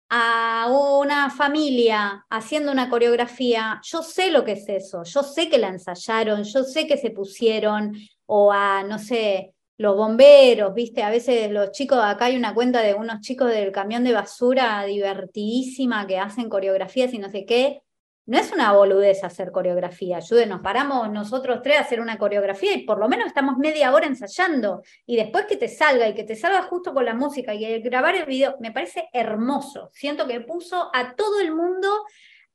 [0.09, 5.57] a una familia haciendo una coreografía, yo sé lo que es eso, yo sé que
[5.57, 7.93] la ensayaron, yo sé que se pusieron,
[8.25, 12.81] o a, no sé, los bomberos, viste, a veces los chicos, acá hay una cuenta
[12.81, 17.81] de unos chicos del camión de basura divertidísima que hacen coreografías y no sé qué,
[18.27, 20.17] no es una boludez hacer coreografía.
[20.17, 24.07] Ayúdenos, paramos nosotros tres a hacer una coreografía y por lo menos estamos media hora
[24.07, 24.81] ensayando.
[25.05, 28.15] Y después que te salga y que te salga justo con la música y grabar
[28.15, 29.89] el video, me parece hermoso.
[29.93, 31.88] Siento que puso a todo el mundo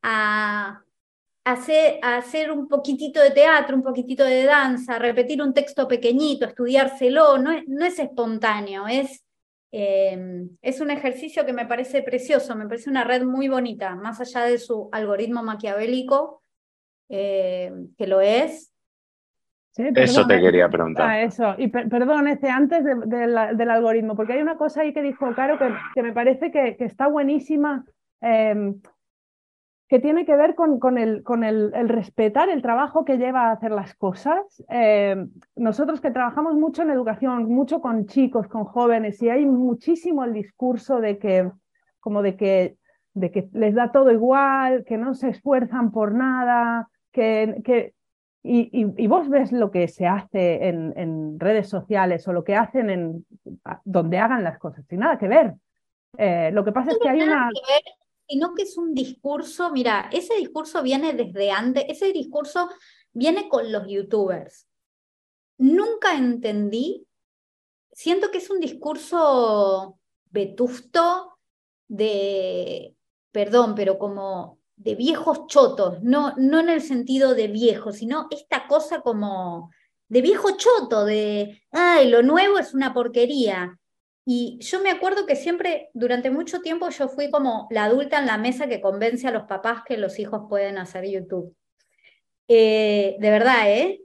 [0.03, 0.83] a
[1.45, 7.39] hacer, hacer un poquitito de teatro, un poquitito de danza, repetir un texto pequeñito, estudiárselo.
[7.39, 9.25] No no es espontáneo, es
[9.73, 14.21] Em, es un ejercicio que me parece precioso, me parece una red muy bonita, más
[14.21, 16.43] allá de su algoritmo maquiavélico,
[17.09, 18.73] em, que lo es.
[19.77, 21.09] eso te quería preguntar.
[21.09, 21.55] Ah, eso.
[21.57, 25.73] Y perdón, este, antes del algoritmo, porque hay una cosa ahí que dijo Caro que,
[25.95, 27.85] que me parece que, que está buenísima.
[28.21, 28.81] Em,
[29.91, 33.53] que tiene que ver con, con, el, con el, respetar el trabajo que lleva a
[33.53, 34.63] hacer las cosas.
[34.69, 35.17] Eh,
[35.57, 40.33] nosotros que trabajamos mucho en educación, mucho con chicos, con jóvenes, y hay muchísimo el
[40.33, 41.51] discurso de que,
[41.99, 42.77] como de que,
[43.15, 47.93] de que les da todo igual, que no se esfuerzan por nada, que, que
[48.45, 52.55] y, y, vos ves lo que se hace en, en, redes sociales o lo que
[52.55, 53.27] hacen en
[53.85, 55.55] donde hagan las cosas, sin nada que ver.
[56.17, 57.51] Eh, lo que pasa es que hay una
[58.31, 62.71] sino que es un discurso, mira, ese discurso viene desde antes, ese discurso
[63.13, 64.69] viene con los youtubers.
[65.59, 67.09] Nunca entendí,
[67.91, 69.99] siento que es un discurso
[70.31, 71.39] vetusto
[71.89, 72.95] de,
[73.33, 78.69] perdón, pero como de viejos chotos, no, no en el sentido de viejo, sino esta
[78.69, 79.73] cosa como
[80.07, 83.77] de viejo choto, de, ay, lo nuevo es una porquería.
[84.33, 88.27] Y yo me acuerdo que siempre, durante mucho tiempo, yo fui como la adulta en
[88.27, 91.57] la mesa que convence a los papás que los hijos pueden hacer YouTube.
[92.47, 94.03] Eh, de verdad, ¿eh?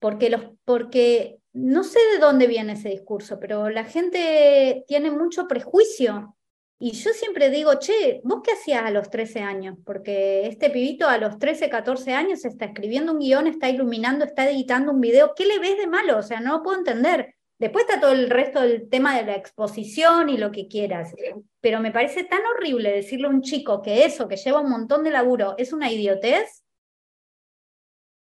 [0.00, 5.48] Porque, los, porque no sé de dónde viene ese discurso, pero la gente tiene mucho
[5.48, 6.36] prejuicio.
[6.78, 9.78] Y yo siempre digo, che, ¿vos qué hacías a los 13 años?
[9.86, 14.46] Porque este pibito a los 13, 14 años está escribiendo un guion, está iluminando, está
[14.46, 15.32] editando un video.
[15.34, 16.18] ¿Qué le ves de malo?
[16.18, 19.36] O sea, no lo puedo entender Después está todo el resto del tema de la
[19.36, 21.14] exposición y lo que quieras.
[21.60, 25.04] Pero me parece tan horrible decirle a un chico que eso, que lleva un montón
[25.04, 26.64] de laburo, es una idiotez.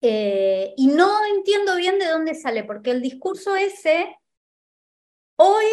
[0.01, 4.17] Eh, y no entiendo bien de dónde sale, porque el discurso ese
[5.38, 5.65] hoy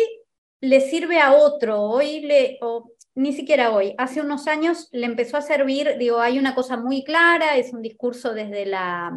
[0.61, 5.37] le sirve a otro, hoy le, o ni siquiera hoy, hace unos años le empezó
[5.37, 9.13] a servir, digo, hay una cosa muy clara, es un discurso desde la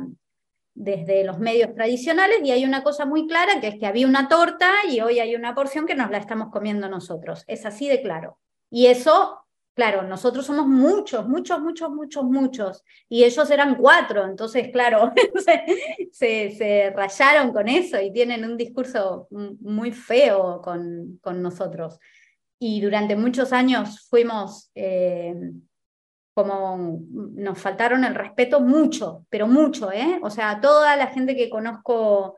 [0.75, 4.27] desde los medios tradicionales y hay una cosa muy clara que es que había una
[4.27, 7.43] torta y hoy hay una porción que nos la estamos comiendo nosotros.
[7.47, 8.39] Es así de claro.
[8.71, 12.83] Y eso, claro, nosotros somos muchos, muchos, muchos, muchos, muchos.
[13.07, 14.25] Y ellos eran cuatro.
[14.25, 15.13] Entonces, claro,
[16.11, 21.99] se, se, rayaron con eso y tienen un discurso muy feo con, con nosotros.
[22.57, 24.71] Y durante muchos años fuimos...
[24.73, 25.35] Eh,
[26.33, 30.19] como nos faltaron el respeto mucho, pero mucho, ¿eh?
[30.23, 32.37] O sea, toda la gente que conozco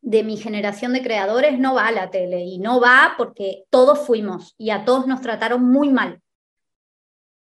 [0.00, 4.06] de mi generación de creadores no va a la tele y no va porque todos
[4.06, 6.22] fuimos y a todos nos trataron muy mal.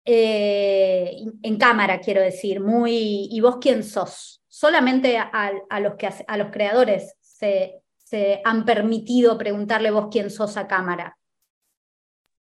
[0.05, 4.43] Eh, en cámara, quiero decir, muy, ¿y vos quién sos?
[4.47, 10.57] Solamente a, los, que, a los creadores se, se han permitido preguntarle vos quién sos
[10.57, 11.19] a cámara.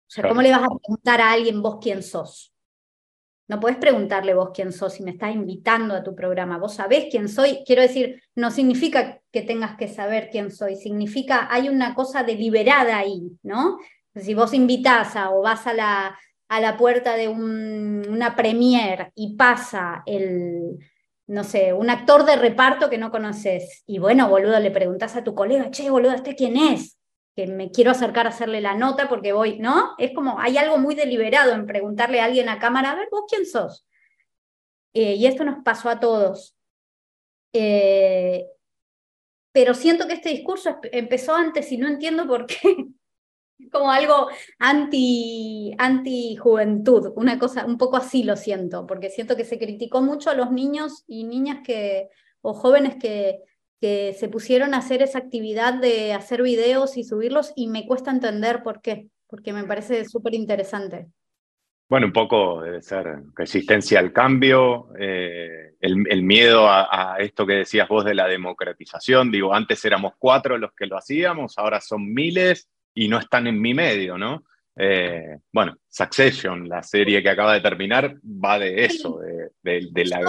[0.07, 2.53] O sea, ¿cómo le vas a preguntar a alguien vos quién sos?
[3.49, 6.59] No puedes preguntarle vos quién sos si me estás invitando a tu programa.
[6.59, 7.63] Vos sabés quién soy.
[7.65, 12.97] Quiero decir, no significa que tengas que saber quién soy, significa hay una cosa deliberada
[12.97, 13.79] ahí, ¿no?
[14.15, 19.35] Si vos invitás a, o vas a la, a la puerta de una premier y
[19.35, 20.77] pasa el,
[21.25, 25.23] no sé, un actor de reparto que no conoces, y bueno, boludo, le preguntás a
[25.23, 26.98] tu colega, che, boludo, ¿este quién es?
[27.39, 29.95] Que me quiero acercar a hacerle la nota porque voy, ¿no?
[29.97, 33.23] Es como, hay algo muy deliberado en preguntarle a alguien a cámara, a ver, vos
[33.29, 33.87] quién sos.
[34.93, 36.57] Eh, y esto nos pasó a todos.
[37.53, 38.45] Eh,
[39.53, 42.87] pero siento que este discurso empezó antes y no entiendo por qué.
[43.71, 49.45] como algo anti, anti juventud, una cosa, un poco así lo siento, porque siento que
[49.45, 52.09] se criticó mucho a los niños y niñas que,
[52.41, 53.43] o jóvenes que,
[53.79, 58.11] que se pusieron a hacer esa actividad de hacer videos y subirlos y me cuesta
[58.11, 61.07] entender por qué, porque me parece súper interesante.
[61.89, 67.87] Bueno, un poco debe ser resistencia al cambio, eh, el, miedo a, esto que decías
[67.87, 69.31] vos de la democratización.
[69.31, 73.59] Digo, antes éramos cuatro los que lo hacíamos, ahora son miles y no están en
[73.59, 74.43] mi medio, ¿no?
[74.75, 79.19] Eh, bueno, Succession, la serie que acaba de terminar, va de eso,
[79.63, 80.21] de, la,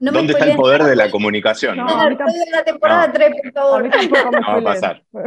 [0.00, 1.76] ¿Dónde está el poder de la comunicación?
[1.76, 2.16] No, ¿no?
[2.50, 3.90] la temporada 3, por favor.
[4.38, 5.02] No va a pasar.
[5.12, 5.22] No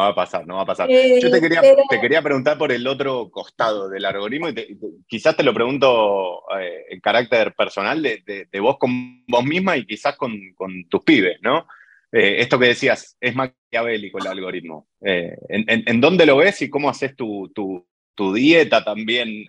[0.00, 0.88] va a pasar, no va a pasar.
[0.88, 5.42] Yo te quería, te quería preguntar por el otro costado del algoritmo y quizás te
[5.42, 10.38] lo pregunto eh, en carácter personal de, de, vos con vos misma y quizás con,
[10.54, 11.66] con tus pibes, ¿no?
[12.12, 14.86] Eh, esto que decías, es maquiavélico el algoritmo.
[15.04, 19.46] Eh, en, en, dónde lo ves y cómo haces tu, tu, tu dieta también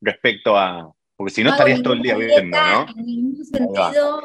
[0.00, 2.84] respecto a, porque si no, estarías todo el día viendo, ¿no?
[2.96, 4.22] En ningún sentido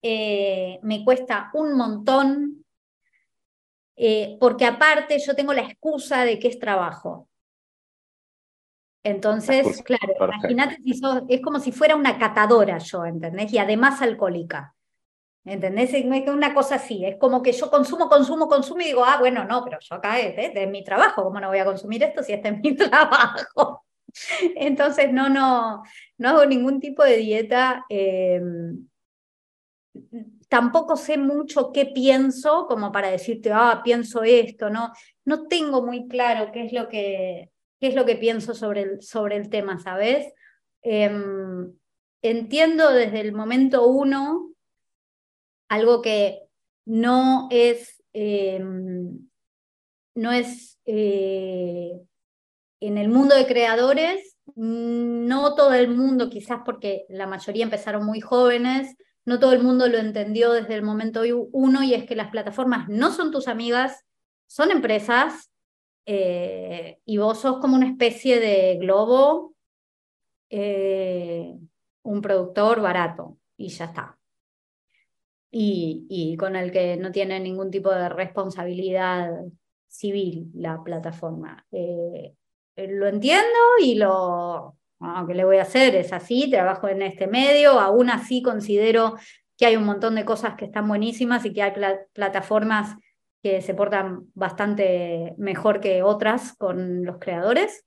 [0.00, 2.64] eh, me cuesta un montón,
[3.94, 7.28] eh, porque aparte yo tengo la excusa de que es trabajo.
[9.02, 13.52] Entonces, claro, imagínate si es como si fuera una catadora yo, ¿entendés?
[13.52, 14.74] Y además alcohólica.
[15.44, 15.92] ¿Entendés?
[15.92, 19.44] Es una cosa así, es como que yo consumo, consumo, consumo y digo, ah, bueno,
[19.44, 22.32] no, pero yo acá es, es mi trabajo, ¿cómo no voy a consumir esto si
[22.32, 23.85] este es mi trabajo?
[24.56, 25.82] Entonces, no, no,
[26.18, 27.84] no hago ningún tipo de dieta.
[27.88, 28.40] Eh,
[30.48, 34.92] tampoco sé mucho qué pienso, como para decirte, ah, pienso esto, ¿no?
[35.24, 39.02] No tengo muy claro qué es lo que, qué es lo que pienso sobre el,
[39.02, 40.32] sobre el tema, ¿sabes?
[40.82, 41.72] Em,
[42.22, 44.52] entiendo desde el momento uno
[45.68, 46.42] algo que
[46.84, 49.28] no es, em,
[50.14, 52.00] no es eh,
[52.80, 58.20] en el mundo de creadores, no todo el mundo, quizás porque la mayoría empezaron muy
[58.20, 62.30] jóvenes, no todo el mundo lo entendió desde el momento uno y es que las
[62.30, 64.04] plataformas no son tus amigas,
[64.46, 65.50] son empresas
[66.06, 69.54] eh, y vos sos como una especie de globo,
[70.48, 71.56] eh,
[72.02, 74.16] un productor barato y ya está.
[75.50, 79.30] Y, y con el que no tiene ningún tipo de responsabilidad
[79.88, 81.66] civil la plataforma.
[81.72, 82.34] Eh,
[82.76, 84.76] lo entiendo y lo,
[85.26, 85.94] ¿qué le voy a hacer?
[85.94, 89.16] Es así, trabajo en este medio, aún así considero
[89.56, 91.72] que hay un montón de cosas que están buenísimas y que hay
[92.12, 92.96] plataformas
[93.42, 97.84] que se portan bastante mejor que otras con los creadores.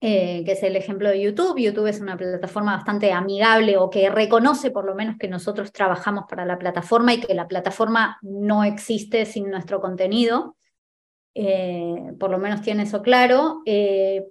[0.00, 1.58] eh, que es el ejemplo de YouTube.
[1.58, 6.24] YouTube es una plataforma bastante amigable o que reconoce por lo menos que nosotros trabajamos
[6.28, 10.56] para la plataforma y que la plataforma no existe sin nuestro contenido.
[11.34, 14.28] Eh, por lo menos tiene eso claro, eh,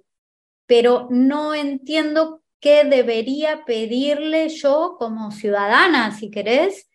[0.66, 6.88] pero no entiendo qué debería pedirle yo como ciudadana, si querés,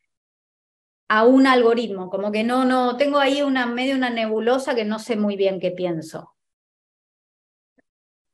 [1.08, 5.00] a un algoritmo, como que no, no, tengo ahí una medio una nebulosa que no
[5.00, 6.34] sé muy bien qué pienso.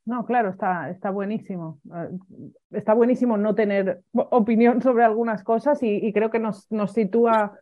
[0.06, 1.80] No, claro, está, está buenísimo.
[1.86, 2.10] Eh,
[2.72, 7.60] está buenísimo no tener opinión sobre algunas cosas y, creo que nos, nos sitúa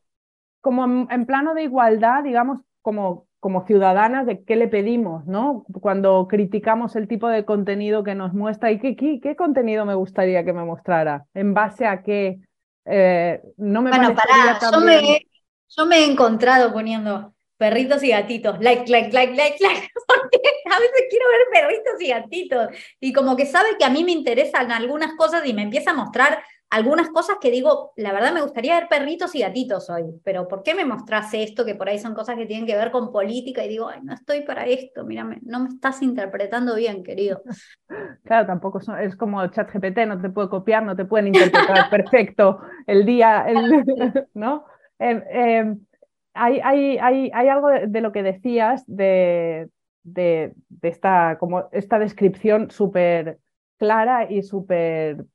[0.62, 5.66] como en, plano de igualdad, digamos, como, como ciudadanas de qué le pedimos, ¿no?
[5.82, 9.96] Cuando criticamos el tipo de contenido que nos muestra y qué, qué, qué contenido me
[9.96, 12.40] gustaría que me mostrara, en base a qué.
[12.86, 15.28] Eh, no me bueno, pará, yo me,
[15.68, 20.40] yo me he encontrado poniendo perritos y gatitos, like, like, like, like, like, porque
[20.74, 22.68] a veces quiero ver perritos y gatitos.
[23.02, 25.96] Y como que sabe que a mí me interesan algunas cosas y me empieza a
[25.96, 26.42] mostrar
[26.74, 30.64] algunas cosas que digo, la verdad me gustaría ver perritos y gatitos hoy, pero ¿por
[30.64, 33.64] qué me mostrase esto que por ahí son cosas que tienen que ver con política?
[33.64, 37.44] Y digo, ay, no estoy para esto, mírame, no me estás interpretando bien, querido.
[38.24, 42.60] Claro, tampoco es como chat GPT, no te puede copiar, no te pueden interpretar perfecto
[42.88, 43.46] el día,
[44.34, 44.66] ¿no?
[44.98, 45.86] Em, em,
[46.34, 49.70] hay, hay, hay, hay, algo de, lo que decías de,
[50.04, 53.38] de, esta, como esta descripción súper
[53.78, 55.26] clara y súper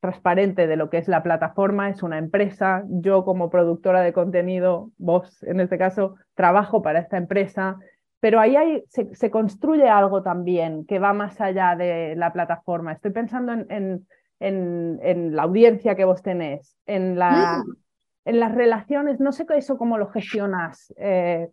[0.00, 4.90] transparente de lo que es la plataforma, es una empresa, yo como productora de contenido,
[4.98, 7.78] vos en este caso, trabajo para esta empresa,
[8.18, 12.92] pero ahí hay, se, construye algo también que va más allá de la plataforma.
[12.92, 14.06] Estoy pensando en,
[14.40, 17.76] en, en, la audiencia que vos tenés, en la, mm
[18.24, 20.92] en las relaciones, no sé eso cómo lo gestionas.
[20.96, 21.48] Eh,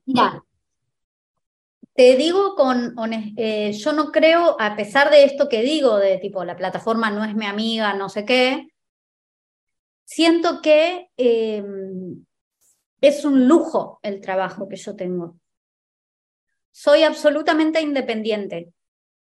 [1.98, 6.46] te digo con eh, yo no creo, a pesar de esto que digo, de tipo,
[6.46, 8.68] la plataforma no es mi amiga, no sé qué,
[10.06, 12.24] siento que em,
[13.02, 15.40] es un lujo el trabajo que yo tengo.
[16.70, 18.72] Soy absolutamente independiente.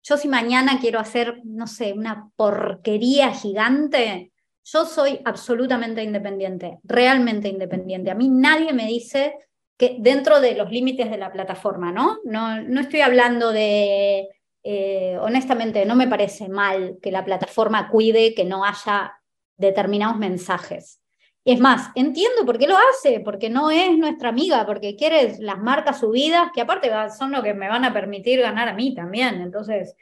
[0.02, 4.32] Yo si mañana quiero hacer, no sé, una porquería gigante,
[4.64, 8.10] yo soy absolutamente independiente, realmente independiente.
[8.10, 9.34] A mí nadie me dice
[9.76, 12.18] que dentro de los límites de la plataforma, ¿no?
[12.24, 14.28] No, no estoy hablando de,
[14.62, 19.12] eh, honestamente, no me parece mal que la plataforma cuide que no haya
[19.56, 21.00] determinados mensajes.
[21.44, 25.58] Es más, entiendo por qué lo hace, porque no es nuestra amiga, porque quiere las
[25.58, 29.40] marcas subidas, que aparte son lo que me van a permitir ganar a mí también.
[29.40, 29.94] Entonces,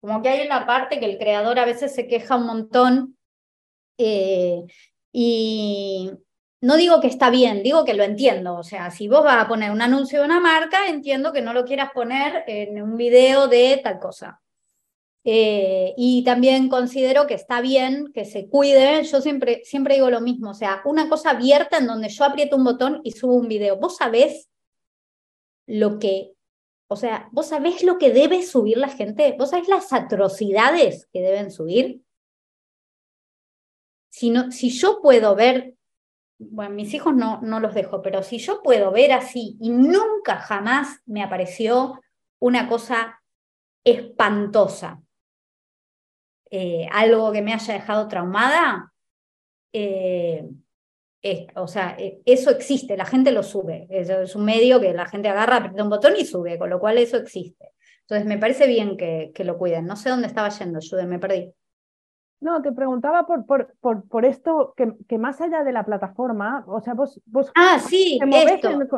[0.00, 3.16] como que hay una parte que el creador a veces se queja un montón
[3.98, 4.62] eh,
[5.12, 6.12] y
[6.60, 8.54] no digo que está bien, digo que lo entiendo.
[8.56, 11.52] O sea, si vos vas a poner un anuncio de una marca, entiendo que no
[11.52, 14.40] lo quieras poner en un video de tal cosa.
[15.24, 19.02] Eh, y también considero que está bien que se cuide.
[19.04, 20.50] Yo siempre, siempre digo lo mismo.
[20.50, 23.76] O sea, una cosa abierta en donde yo aprieto un botón y subo un video.
[23.76, 24.48] Vos sabés
[25.66, 26.32] lo que,
[26.88, 29.34] o sea, vos sabés lo que debe subir la gente.
[29.38, 32.02] Vos sabés las atrocidades que deben subir
[34.50, 35.74] si, yo puedo ver,
[36.38, 40.36] bueno, mis hijos no, no los dejo, pero si yo puedo ver así y nunca
[40.36, 42.00] jamás me apareció
[42.38, 43.22] una cosa
[43.84, 45.02] espantosa,
[46.50, 48.92] eh, algo que me haya dejado traumada,
[49.72, 50.46] eh,
[51.56, 53.86] o sea, eh, eso existe, la gente lo sube.
[53.90, 56.98] es un medio que la gente agarra, aprieta un botón y sube, con lo cual
[56.98, 57.72] eso existe.
[58.02, 59.86] Entonces me parece bien que, que lo cuiden.
[59.86, 61.52] No sé dónde estaba yendo, Jude, me perdí.
[62.38, 66.64] No, te preguntaba por, por, por, por esto, que, que, más allá de la plataforma,
[66.66, 68.26] o sea, vos, vos ah, sí, te,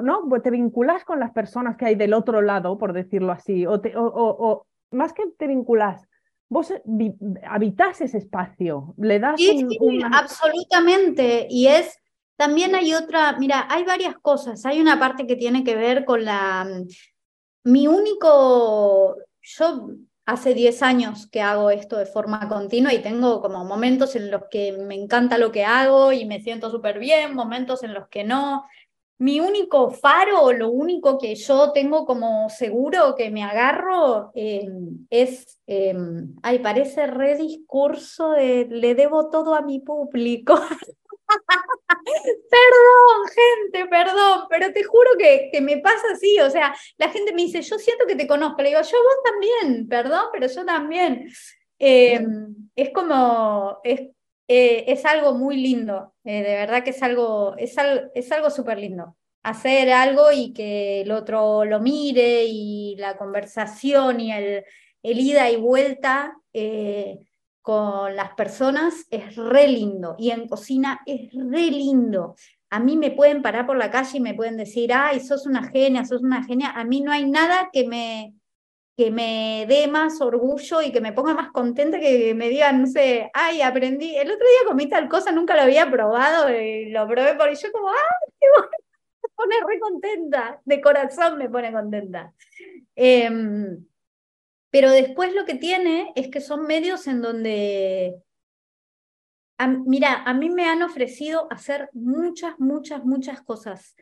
[0.03, 0.29] ¿no?
[0.43, 3.97] te vinculas con las personas que hay del otro lado, por decirlo así, o, te,
[3.97, 6.09] o, o, más que te vinculas,
[6.49, 6.73] vos
[7.49, 11.97] habitas ese espacio, le das sí, sí, absolutamente, y es,
[12.37, 16.25] también hay otra, mira, hay varias cosas, hay una parte que tiene que ver con
[16.25, 16.67] la,
[17.63, 19.91] mi único, yo
[20.29, 24.43] hace 10 años que hago esto de forma continua y tengo como momentos en los
[24.51, 28.25] que me encanta lo que hago y me siento súper bien, momentos en los que
[28.25, 28.67] no.
[29.17, 35.61] Mi único faro, lo único que yo tengo como seguro que me agarro em, es,
[35.67, 40.61] em, ay, parece rediscurso de le debo todo a mi público.
[42.51, 47.33] perdón, gente, perdón, pero te juro que, que, me pasa así, o sea, la gente
[47.33, 50.65] me dice, yo siento que te conozco, le digo, yo vos también, perdón, pero yo
[50.65, 51.29] también.
[51.79, 54.01] Em, es como, es,
[54.49, 57.77] eh, es, algo muy lindo, eh, de verdad que es algo, es,
[58.15, 59.17] es algo súper lindo.
[59.43, 64.65] Hacer algo y que el otro lo mire y la conversación y el,
[65.03, 67.28] el ida y vuelta eh,
[67.69, 72.35] con las personas es re lindo y en cocina es re lindo.
[72.71, 75.69] A mí me pueden parar por la calle y me pueden decir, ay, sos una
[75.69, 76.71] genia, sos una genia.
[76.71, 78.33] A mí no hay nada que me,
[78.97, 82.87] que me dé más orgullo y que me ponga más contenta que me digan, no
[82.87, 87.07] sé, ay, aprendí, el otro día comí tal cosa, nunca lo había probado, y lo
[87.07, 88.47] probé por y yo como, ay, qué
[89.25, 92.33] me pone re contenta, de corazón me pone contenta.
[92.97, 93.85] Em,
[94.71, 98.23] pero después lo que tiene es que son medios en donde,
[99.87, 103.97] mira, a mí me han ofrecido hacer muchas, muchas, muchas cosas.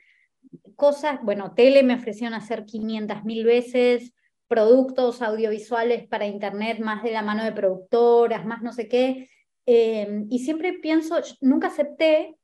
[0.75, 4.13] Cosas, bueno, tele me ofrecieron hacer 500 mil veces,
[4.49, 9.29] productos audiovisuales para Internet, más de la mano de productoras, más no sé qué.
[9.67, 12.37] Em, y siempre pienso, nunca acepté,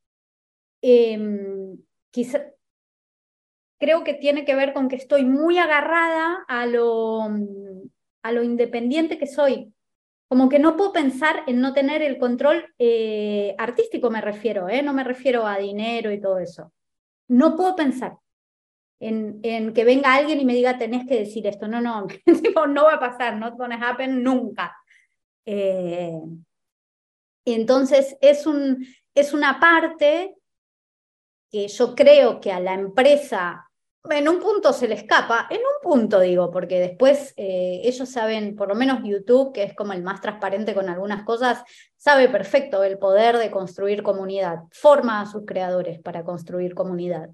[0.83, 1.19] eh,
[3.79, 7.29] creo que tiene que ver con que estoy muy agarrada a lo,
[8.23, 9.73] a lo independiente que soy.
[10.29, 14.83] Como que no puedo pensar en no tener el control eh, artístico, me refiero, ¿eh?
[14.83, 16.73] no me refiero a dinero y todo eso.
[17.29, 18.17] No puedo pensar
[18.99, 21.69] en, que venga alguien y me diga, tenés que decir esto.
[21.69, 22.07] No, no,
[22.69, 24.75] no va a pasar, not gonna happen nunca.
[25.45, 26.21] Eh,
[27.45, 30.37] entonces, es, un, es una parte
[31.51, 33.71] que yo creo que a la empresa
[34.11, 38.57] en un punto se le escapa, en un punto digo, porque después eh, ellos saben,
[38.57, 41.63] por lo menos YouTube, que es como el más transparente con algunas cosas,
[41.97, 47.31] sabe perfecto el poder de construir comunidad, forma a sus creadores para construir comunidad.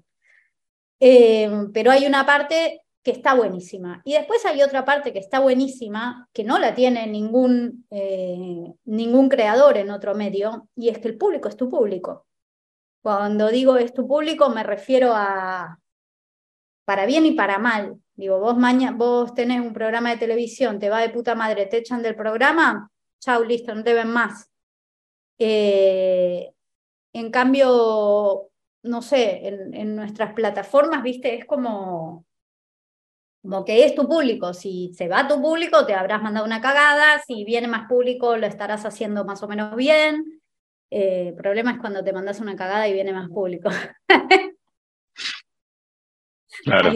[0.99, 4.01] Em, pero hay una parte que está buenísima.
[4.03, 9.29] Y después hay otra parte que está buenísima, que no la tiene ningún, eh, ningún
[9.29, 12.27] creador en otro medio, y es que el público es tu público.
[13.01, 15.79] Cuando digo es tu público, me refiero a
[16.89, 17.99] para bien y para mal.
[18.15, 21.77] Digo, vos, mañana, vos tenés un programa de televisión, te va de puta madre, te
[21.77, 24.49] echan del programa, chau, listo, no te ven más.
[25.37, 26.51] Eh,
[27.13, 28.49] en cambio,
[28.81, 32.25] no sé, en, nuestras plataformas, viste, es como,
[33.43, 34.55] como que es tu público.
[34.55, 37.19] Si se va tu público, te habrás mandado una cagada.
[37.19, 40.41] Si viene más público, lo estarás haciendo más o menos bien.
[40.89, 43.69] Eh, el problema es cuando te mandas una cagada y viene más público.
[46.63, 46.91] claro.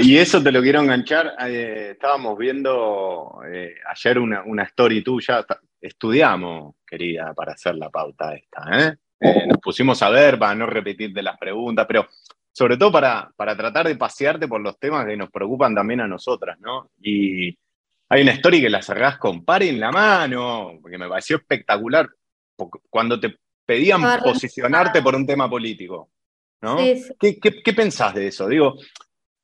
[0.00, 1.34] y eso te lo quiero enganchar.
[1.46, 5.44] Eh, estábamos viendo eh, ayer una, una story tuya.
[5.80, 8.96] Estudiamos, querida, para hacer la pauta esta, ¿eh?
[9.20, 12.08] Eh, nos pusimos a ver para no repetirte las preguntas, pero
[12.52, 16.08] sobre todo para, para tratar de pasearte por los temas que nos preocupan también a
[16.08, 16.90] nosotras, ¿no?
[17.00, 17.56] Y
[18.08, 22.08] hay una historia que la cerrás con par en la mano, porque me pareció espectacular,
[22.88, 26.10] cuando te pedían posicionarte por un tema político,
[26.60, 26.76] ¿no?
[27.20, 28.48] ¿Qué, qué, pensás de eso?
[28.48, 28.76] Digo,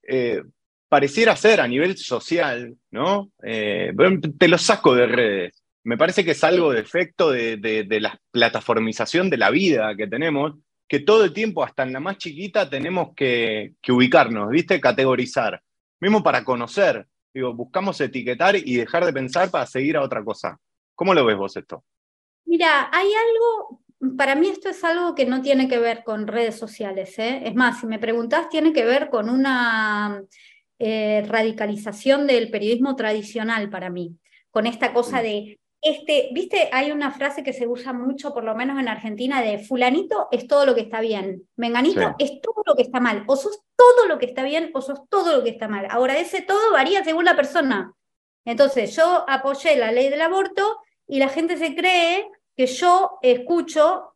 [0.02, 0.42] eh,
[0.88, 3.30] pareciera ser a nivel social, ¿no?
[3.42, 3.92] Eh,
[4.38, 9.28] te lo saco de redes me parece que es algo de efecto de, la plataformización
[9.30, 10.54] de la vida que tenemos,
[10.88, 14.80] que todo el tiempo, hasta en la más chiquita, tenemos que, ubicarnos, ¿viste?
[14.80, 15.62] Categorizar.
[16.00, 17.06] Mismo para conocer.
[17.32, 20.58] Digo, buscamos etiquetar y dejar de pensar para seguir a otra cosa.
[20.94, 21.84] ¿Cómo lo ves vos esto?
[22.46, 23.82] Mira, hay algo,
[24.16, 27.18] para mí esto es algo que no tiene que ver con redes sociales.
[27.18, 27.42] ¿eh?
[27.44, 30.22] Es más, si me preguntás, tiene que ver con una
[30.78, 34.16] eh, radicalización del periodismo tradicional para mí,
[34.50, 38.54] con esta cosa de este, viste, hay una frase que se usa mucho, por lo
[38.54, 42.74] menos en Argentina, de fulanito es todo lo que está bien, menganito es todo lo
[42.74, 45.50] que está mal, o sos todo lo que está bien o sos todo lo que
[45.50, 45.86] está mal.
[45.90, 47.92] Ahora, ese todo varía según la persona.
[48.46, 54.14] Entonces, yo apoyé la ley del aborto y la gente se cree que yo escucho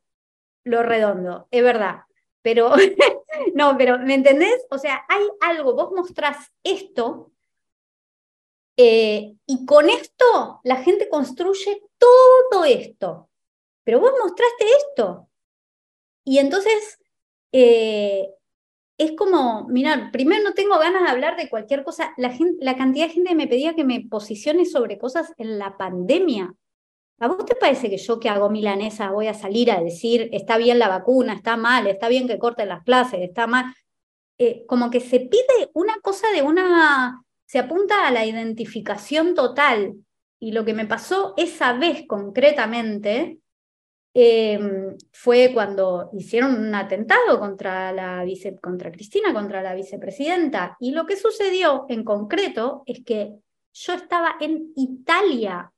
[0.65, 2.03] lo redondo, es verdad.
[2.43, 2.73] Pero,
[3.55, 4.67] no, pero, ¿me entendés?
[4.71, 7.33] O sea, hay algo, vos mostrás esto
[8.77, 13.29] eh, y con esto la gente construye todo esto.
[13.85, 15.29] Pero vos mostraste esto.
[16.25, 16.99] Y entonces
[17.53, 18.31] eh,
[18.99, 22.15] es como, mirá, primero no tengo ganas de hablar de cualquier cosa.
[22.17, 26.55] La, la cantidad de gente me pedía que me posicione sobre cosas en la pandemia.
[27.21, 30.57] ¿A vos te parece que yo que hago milanesa voy a salir a decir está
[30.57, 33.75] bien la vacuna, está mal, está bien que corten las clases, está mal?
[34.39, 39.95] Eh, como que se pide una cosa de una se apunta a la identificación total.
[40.39, 43.39] Y lo que me pasó esa vez concretamente
[44.15, 50.77] em, fue cuando hicieron un atentado contra, la vice, contra Cristina, contra la vicepresidenta.
[50.79, 53.33] Y lo que sucedió en concreto es que
[53.73, 55.73] yo estaba en Italia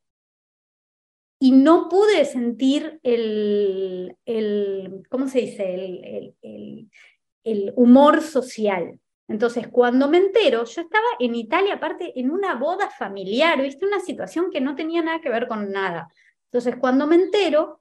[1.41, 5.75] y no pude sentir el, el ¿cómo se dice?
[5.75, 6.91] el,
[7.45, 9.01] el humor social.
[9.29, 13.87] Entonces, cuando me entero, yo estaba en Italia, aparte, en una boda familiar, ¿viste?
[13.87, 16.09] Una situación que no tenía nada que ver con nada.
[16.47, 17.81] Entonces, cuando me entero,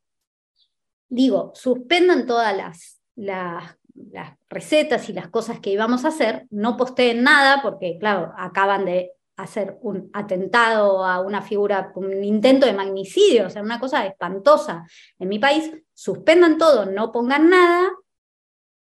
[1.08, 6.78] digo, suspendan todas las, las, las recetas y las cosas que íbamos a hacer, no
[6.78, 12.74] posteen nada, porque, claro, acaban de hacer un atentado a una figura, un intento de
[12.74, 14.86] magnicidio, o sea, una cosa espantosa
[15.18, 17.90] en mi país, suspendan todo, no pongan nada,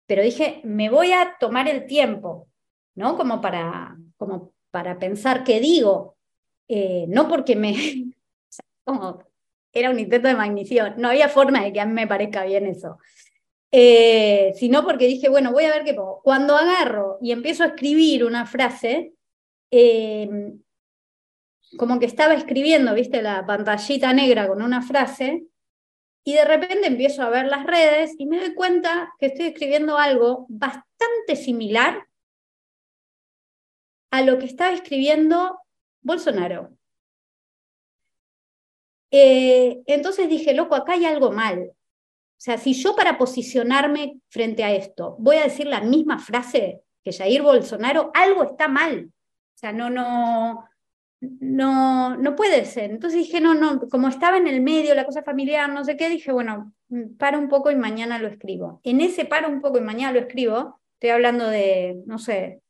[0.05, 2.47] pero dije, me voy a tomar el tiempo,
[2.95, 3.17] ¿no?
[3.17, 6.17] Como para, como para pensar qué digo,
[6.67, 7.73] eh, no porque me,
[8.83, 9.23] como
[9.71, 12.67] era un intento de magnicidio, no había forma de que a mí me parezca bien
[12.67, 12.99] eso.
[13.71, 16.21] Eh, sino porque dije, bueno, voy a ver qué pongo.
[16.21, 19.13] Cuando agarro y empiezo a escribir una frase,
[19.75, 20.29] eh,
[21.77, 25.47] como que estaba escribiendo, viste, la pantallita negra con una frase,
[26.23, 29.97] y de repente empiezo a ver las redes y me doy cuenta que estoy escribiendo
[29.97, 32.07] algo bastante similar
[34.11, 35.59] a lo que estaba escribiendo
[36.01, 36.77] Bolsonaro.
[39.09, 41.71] Eh, entonces dije, loco, acá hay algo mal.
[41.71, 41.75] O
[42.37, 47.11] sea, si yo para posicionarme frente a esto voy a decir la misma frase que
[47.11, 49.12] Jair Bolsonaro, algo está mal
[49.63, 50.65] sea, no, no,
[51.21, 52.91] no, no puede ser.
[52.91, 56.09] Entonces dije, no, no, como estaba en el medio, la cosa familiar, no sé qué,
[56.09, 56.73] dije, bueno,
[57.17, 58.79] paro un poco y mañana lo escribo.
[58.83, 62.61] En ese paro un poco y mañana lo escribo, estoy hablando de, no sé,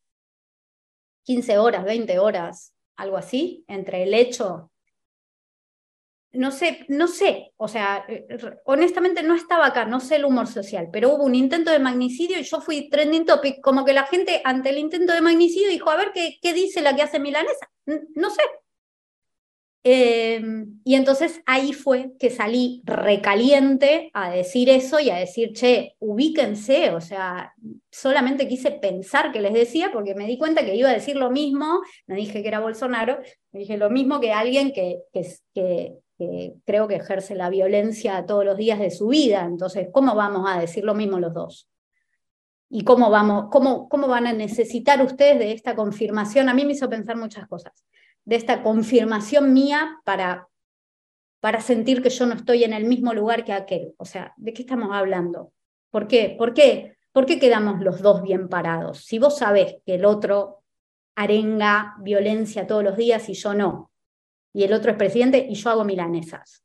[1.23, 4.71] 15 horas, 20 horas, algo así, entre el hecho
[6.33, 8.25] no sé, no sé, o sea, eh,
[8.65, 12.39] honestamente no estaba acá, no sé el humor social, pero hubo un intento de magnicidio
[12.39, 15.89] y yo fui trending topic, como que la gente ante el intento de magnicidio dijo,
[15.91, 17.69] a ver, ¿qué, qué dice la que hace milanesa?
[18.15, 18.41] No sé.
[19.85, 25.95] Em, y entonces ahí fue que salí recaliente a decir eso y a decir, che,
[25.99, 27.53] ubíquense, o sea,
[27.91, 31.31] solamente quise pensar que les decía porque me di cuenta que iba a decir lo
[31.31, 33.19] mismo, no dije que era Bolsonaro,
[33.51, 34.99] me dije lo mismo que alguien que,
[35.53, 39.45] que creo que ejerce la violencia todos los días de su vida.
[39.45, 41.69] Entonces, ¿cómo vamos a decir lo mismo los dos?
[42.69, 46.49] ¿Y cómo, vamos, cómo, cómo van a necesitar ustedes de esta confirmación?
[46.49, 47.85] A mí me hizo pensar muchas cosas,
[48.25, 50.47] de esta confirmación mía para,
[51.39, 53.93] para sentir que yo no estoy en el mismo lugar que aquel.
[53.97, 55.51] O sea, ¿de qué estamos hablando?
[55.91, 56.35] ¿Por qué?
[56.37, 56.97] ¿Por qué?
[57.11, 59.05] ¿Por qué quedamos los dos bien parados?
[59.05, 60.63] Si vos sabés que el otro
[61.15, 63.91] arenga violencia todos los días y yo no,
[64.53, 66.63] y el otro es presidente y yo hago milanesas.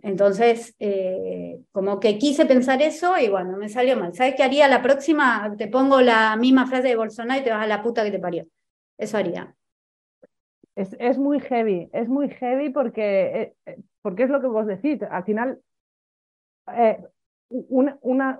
[0.00, 4.14] Entonces, eh, como que quise pensar eso y bueno, me salió mal.
[4.14, 5.54] ¿Sabes qué haría la próxima?
[5.58, 8.20] Te pongo la misma frase de Bolsonaro y te vas a la puta que te
[8.20, 8.46] parió.
[8.96, 9.54] Eso haría.
[10.76, 15.02] Es, es muy heavy, es muy heavy porque, eh, porque es lo que vos decís.
[15.02, 15.60] Al final,
[16.76, 17.02] eh,
[17.48, 18.38] una, una,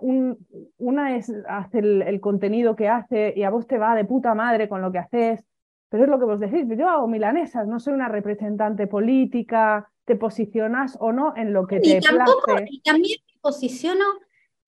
[0.77, 4.69] una, es hacer el contenido que hace y a vos te va de puta madre
[4.69, 5.45] con lo que haces
[5.89, 10.17] pero es lo que vos decís, yo hago milanesas, no soy una representante política, te
[10.17, 14.05] posicionas o no en lo que te tampoco, Y también me posiciono,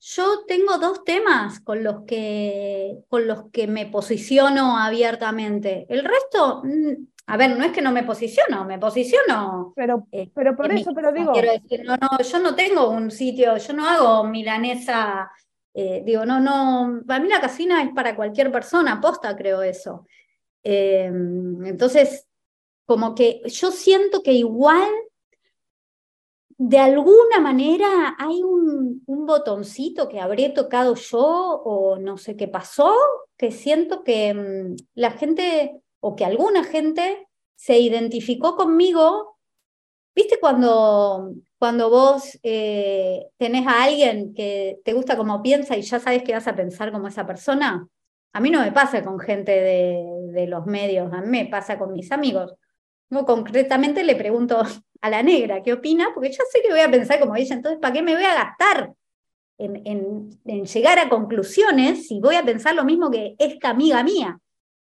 [0.01, 5.87] yo tengo dos temas con los, que, con los que me posiciono abiertamente.
[5.89, 9.73] El resto, mm, a ver, no es que no me posiciono, me posiciono.
[9.77, 11.33] Pero, eh, pero por eso, pero digo.
[11.33, 15.31] Quiero decir, no, no, yo no tengo un sitio, yo no hago milanesa.
[15.73, 20.07] Eh, digo, no, no, para mí la casina es para cualquier persona, aposta creo eso.
[20.63, 22.27] Em, entonces,
[22.87, 24.91] como que yo siento que igual,
[26.59, 31.21] de alguna manera, hay un, un, botoncito que habré tocado yo
[31.65, 32.95] o no sé qué pasó,
[33.37, 39.37] que siento que mm, la gente o que alguna gente se identificó conmigo.
[40.15, 46.01] ¿Viste cuando, cuando vos eh, tenés a alguien que te gusta como piensa y ya
[46.01, 47.87] sabes que vas a pensar como esa persona?
[48.33, 51.93] A mí no me pasa con gente de, los medios, a mí me pasa con
[51.93, 52.55] mis amigos.
[53.11, 54.63] Yo concretamente le pregunto
[55.01, 57.81] a la negra qué opina, porque yo sé que voy a pensar como ella, entonces,
[57.81, 58.93] ¿para qué me voy a gastar
[59.59, 59.83] en,
[60.45, 64.39] en, llegar a conclusiones si voy a pensar lo mismo que esta amiga mía?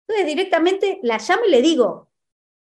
[0.09, 2.06] Entonces directamente la llamo y le digo,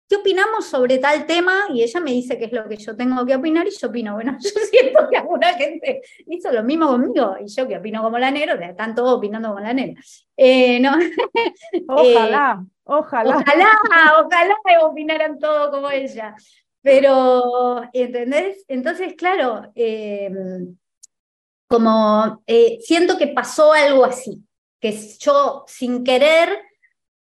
[0.08, 1.66] ¿qué opinamos sobre tal tema?
[1.72, 4.14] Y ella me dice qué es lo que yo tengo que opinar y yo opino,
[4.14, 8.18] bueno, yo siento que alguna gente hizo lo mismo conmigo y yo que opino como
[8.18, 10.00] la negra, están todos opinando como la negra.
[10.36, 10.92] Eh, no.
[11.88, 13.36] Ojalá, eh, ojalá.
[13.38, 13.70] Ojalá,
[14.24, 16.34] ojalá opinaran todo como ella.
[16.82, 18.62] Pero, ¿entendés?
[18.68, 20.76] Entonces, claro, em,
[21.66, 24.44] como eh, siento que pasó algo así,
[24.78, 26.50] que yo sin querer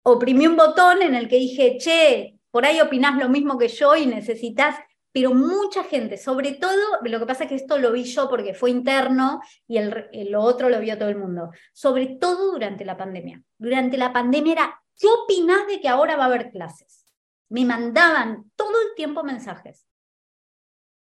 [0.03, 3.97] oprimí un botón en el que dije, che, por ahí opinás lo mismo que yo
[3.97, 4.77] y necesitas
[5.11, 8.53] pero mucha gente, sobre todo, lo que pasa es que esto lo vi yo porque
[8.53, 12.95] fue interno y el, lo otro lo vio todo el mundo, sobre todo durante la
[12.95, 13.43] pandemia.
[13.57, 17.05] Durante la pandemia era, ¿qué opinás de que ahora va a haber clases?
[17.49, 19.85] Me mandaban todo el tiempo mensajes.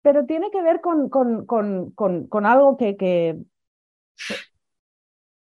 [0.02, 1.12] Pero tiene que ver con,
[2.46, 3.38] algo que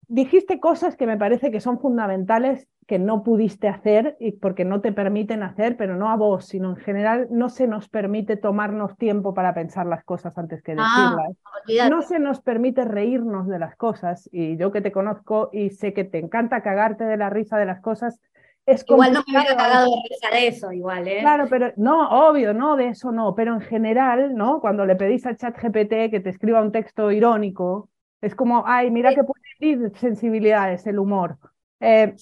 [0.08, 4.80] dijiste cosas que me parece que son fundamentales que no pudiste hacer y porque no
[4.80, 8.98] te permiten hacer, pero no a vos, sino en general no se nos permite tomarnos
[8.98, 11.18] tiempo para pensar las cosas antes que ah,
[11.66, 11.92] decirlas.
[11.92, 15.94] no se nos permite reírnos de las cosas y yo que te conozco y sé
[15.94, 18.22] que te encanta cagarte de la risa de las cosas.
[18.66, 21.20] Es igual no me hubiera cagado de risa de eso, igual, ¿eh?
[21.20, 24.62] Claro, pero no, obvio, no, de eso no, pero en general, ¿no?
[24.62, 27.90] Cuando le pedís al chat GPT que te escriba un texto irónico,
[28.22, 31.38] es como, ay, mira que puede ir sensibilidades, el humor.
[31.80, 32.16] Eh,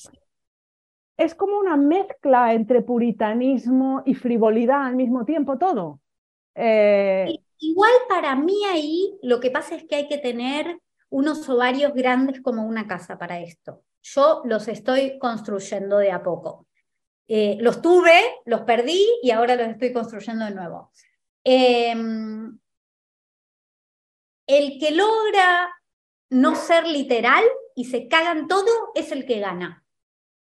[1.17, 6.01] es como una mezcla entre puritanismo y frivolidad al mismo tiempo, todo.
[6.53, 10.79] Eh, igual para mí ahí lo que pasa es que hay que tener
[11.09, 13.83] unos ovarios grandes como una casa para esto.
[14.01, 16.67] Yo los estoy construyendo de a poco.
[17.27, 20.91] Eh, los tuve, los perdí y ahora los estoy construyendo de nuevo.
[21.43, 22.59] Em,
[24.47, 25.69] el que logra
[26.29, 27.43] no ser literal
[27.75, 29.83] y se cagan todo es el que gana.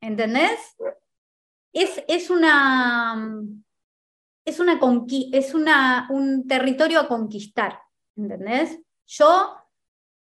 [0.01, 0.77] ¿Entendés?
[1.73, 3.43] Es, es una.
[4.45, 4.81] Es, una
[5.33, 7.81] es una, un territorio a conquistar.
[8.17, 8.79] ¿Entendés?
[9.07, 9.57] Yo,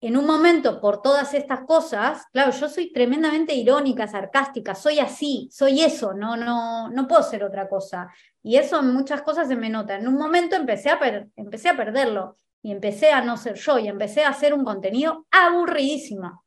[0.01, 5.49] en un momento, por todas estas cosas, claro, yo soy tremendamente irónica, sarcástica, soy así,
[5.51, 8.11] soy eso, no, no, no puedo ser otra cosa.
[8.41, 9.95] Y eso en muchas cosas se me nota.
[9.95, 13.87] En un momento empecé a, empecé a perderlo y empecé a no ser yo y
[13.87, 16.43] empecé a hacer un contenido aburridísimo.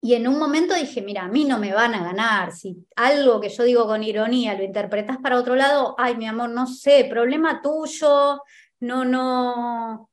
[0.00, 2.50] Y en un momento dije, mira, a mí no me van a ganar.
[2.50, 6.50] Si algo que yo digo con ironía lo interpretas para otro lado, ay, mi amor,
[6.50, 8.42] no sé, problema tuyo,
[8.80, 10.10] no, no,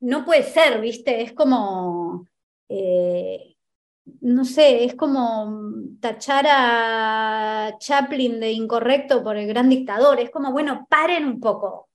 [0.00, 1.22] no puede ser, ¿viste?
[1.22, 2.26] Es como,
[2.68, 3.54] eh,
[4.20, 10.18] no sé, es como tachar a Chaplin de incorrecto por el gran dictador.
[10.18, 11.85] Es como, bueno, paren un poco.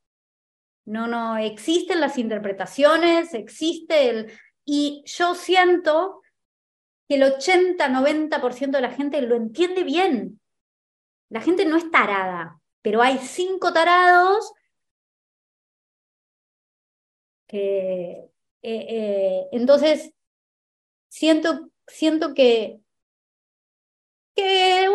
[0.85, 4.31] No, no, existen las interpretaciones, existe el...
[4.65, 6.21] Y yo siento
[7.07, 10.39] que el 80-90% de la gente lo entiende bien.
[11.29, 14.53] La gente no es tarada, pero hay cinco tarados
[17.47, 18.29] que...
[18.63, 20.13] Eh, eh, entonces,
[21.09, 22.80] siento, siento que,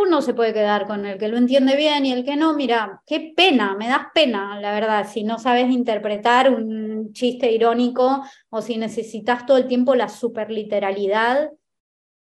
[0.01, 3.03] uno se puede quedar con el que lo entiende bien y el que no, mira,
[3.07, 8.63] qué pena, me das pena, la verdad, si no sabes interpretar un chiste irónico o
[8.63, 11.51] si necesitas todo el tiempo la superliteralidad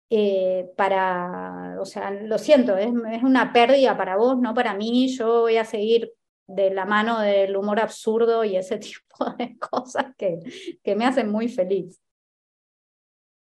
[0.09, 2.87] eh, para, o sea, lo siento, es,
[3.23, 6.13] una pérdida para vos, no para mí, yo voy a seguir
[6.47, 10.39] de la mano del humor absurdo y ese tipo de cosas que,
[10.83, 11.99] que me hacen muy feliz.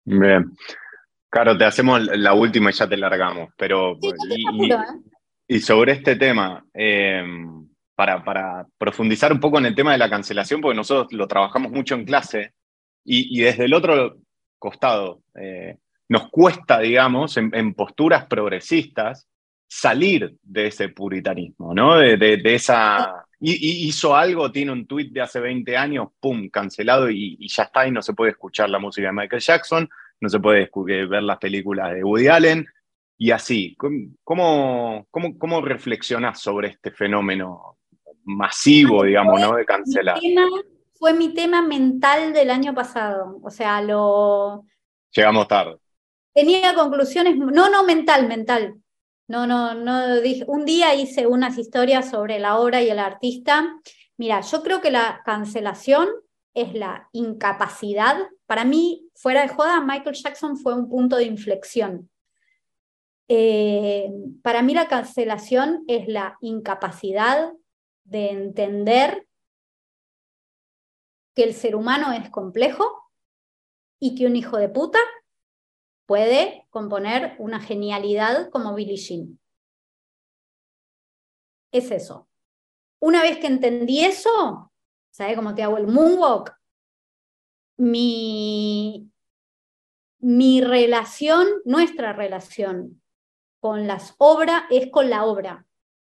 [0.06, 0.52] Bien.
[1.32, 5.60] Claro, te hacemos la última y ya te largamos, pero y, ¿eh?
[5.60, 10.62] sobre este tema, em, para, para, profundizar un poco en el tema de la cancelación,
[10.62, 12.54] porque nosotros lo trabajamos mucho en clase
[13.04, 14.18] y, y desde el otro
[14.60, 15.78] costado, eh,
[16.08, 19.28] nos cuesta, digamos, en, posturas progresistas,
[19.66, 21.96] salir de ese puritanismo, ¿no?
[21.98, 23.26] De, esa...
[23.40, 27.88] Y, hizo algo, tiene un tuit de hace 20 años, ¡pum!, cancelado y, ya está,
[27.88, 29.90] y no se puede escuchar la música de Michael Jackson,
[30.22, 30.70] no se puede
[31.08, 32.66] ver las películas de Woody Allen,
[33.18, 33.76] y así.
[34.24, 37.78] ¿Cómo, cómo, cómo reflexionás sobre este fenómeno
[38.24, 39.56] masivo, digamos, ¿no?
[39.56, 40.20] De cancelar.
[40.94, 44.64] fue mi tema mental del año pasado, o sea, lo...
[45.14, 45.82] Llegamos tarde
[46.34, 48.76] tenía conclusiones, no, no mental, mental.
[49.28, 50.44] No, no, no dije.
[50.48, 53.80] Un día hice unas historias sobre la obra y el artista.
[54.18, 56.10] Mira, yo creo que la cancelación
[56.54, 58.18] es la incapacidad.
[58.46, 62.10] Para mí, fuera de joda, Michael Jackson fue un punto de inflexión.
[63.28, 64.10] Eh,
[64.42, 67.54] para mí la cancelación es la incapacidad
[68.04, 69.28] de entender
[71.36, 72.84] que el ser humano es complejo
[74.00, 75.00] y que un hijo de puta
[76.08, 79.40] puede componer una genialidad como Billie Jean.
[81.72, 82.28] Es eso.
[83.00, 84.74] Una vez que entendí eso,
[85.12, 86.54] ¿sabes cómo te hago el moonwalk?
[87.78, 89.11] Mi,
[90.22, 93.02] mi relación, nuestra relación
[93.60, 95.66] con las obras es con la obra,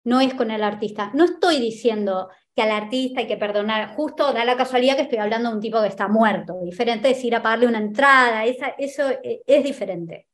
[0.04, 1.10] no es con el artista.
[1.14, 3.94] No estoy diciendo que al artista hay que perdonar.
[3.94, 6.60] Justo da la casualidad que estoy hablando de un tipo que está muerto.
[6.64, 10.28] Diferente es ir a pagarle una entrada, eso eh, es diferente.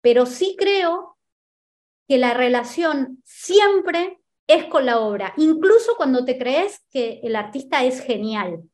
[0.00, 1.18] Pero sí creo
[2.08, 7.84] que la relación siempre es con la obra, incluso cuando te crees que el artista
[7.84, 8.64] es genial.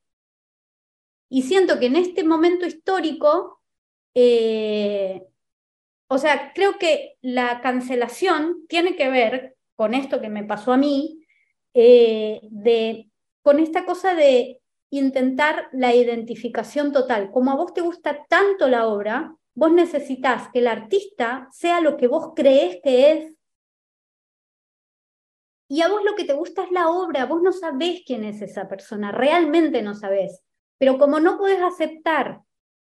[1.29, 3.56] Y siento que en este momento histórico,
[4.19, 5.27] eh,
[6.09, 10.79] o sea, creo que la cancelación tiene que ver con esto que me pasó a
[10.79, 11.23] mí,
[11.75, 13.11] eh, de,
[13.43, 17.31] con esta cosa de intentar la identificación total.
[17.31, 21.99] Como a vos te gusta tanto la obra, vos necesitas que el artista sea lo
[21.99, 23.35] que vos crees que es.
[25.69, 28.41] Y a vos lo que te gusta es la obra, vos no sabés quién es
[28.41, 30.43] esa persona, realmente no sabés.
[30.79, 32.46] Pero como no podés aceptar,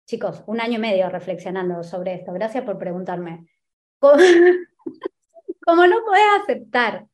[0.09, 3.47] chicos, un año y medio reflexionando sobre esto, gracias por preguntarme,
[4.01, 7.07] como, no podés aceptar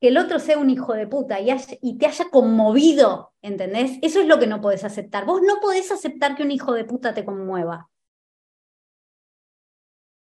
[0.00, 1.50] que el otro sea un hijo de puta y,
[1.82, 3.98] y, te haya conmovido, ¿entendés?
[4.00, 5.24] Eso es lo que no podés aceptar.
[5.24, 7.88] Vos no podés aceptar que un hijo de puta te conmueva.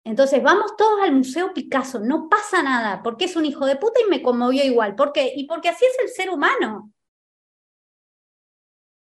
[0.03, 4.01] Entonces, vamos todos al Museo Picasso, no pasa nada, porque es un hijo de puta
[4.05, 4.95] y me conmovió igual.
[4.95, 5.31] ¿Por qué?
[5.33, 6.92] Y porque así es el ser humano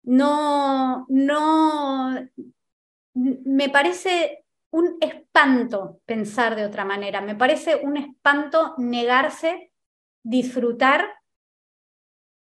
[0.06, 2.28] no, no,
[3.14, 9.72] me parece un espanto pensar de otra manera, me parece un espanto negarse,
[10.22, 11.08] disfrutar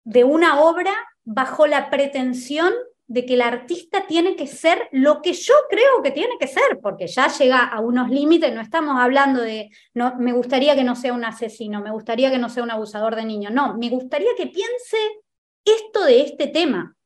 [0.04, 0.92] de una obra
[1.24, 2.72] bajo la pretensión
[3.06, 6.78] de que el artista tiene que ser lo que yo creo que tiene que ser,
[6.80, 10.94] porque ya llega a unos límites, no estamos hablando de, no, me gustaría que no
[10.94, 14.30] sea un asesino, me gustaría que no sea un abusador de niños, no, me gustaría
[14.36, 14.96] que piense
[15.64, 16.96] esto de este tema,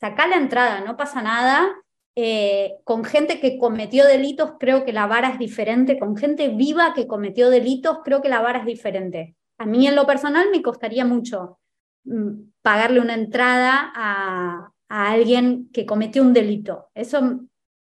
[0.00, 1.74] Saca la entrada, no pasa nada.
[2.16, 6.92] Eh, con gente que cometió delitos creo que la vara es diferente, con gente viva
[6.92, 9.36] que cometió delitos creo que la vara es diferente.
[9.58, 11.60] A mí en lo personal me costaría mucho
[12.04, 16.90] mm, pagarle una entrada a, a alguien que cometió un delito.
[16.94, 17.40] Eso,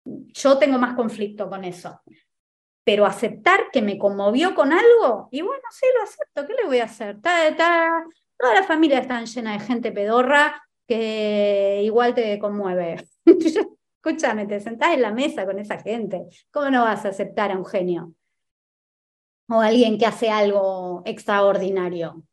[0.04, 2.00] yo tengo más conflicto con eso.
[2.84, 6.78] Pero aceptar que me conmovió con algo, y bueno, sí, lo acepto, ¿qué le voy
[6.78, 7.16] a hacer?
[7.16, 8.04] Está,
[8.36, 10.60] toda la familia está llena de gente pedorra,
[10.90, 12.96] que igual te conmueve.
[14.02, 16.26] Escúchame, te sentás en la mesa con esa gente.
[16.50, 18.12] ¿Cómo no vas a aceptar a un genio?
[19.48, 22.24] O a alguien que hace algo extraordinario.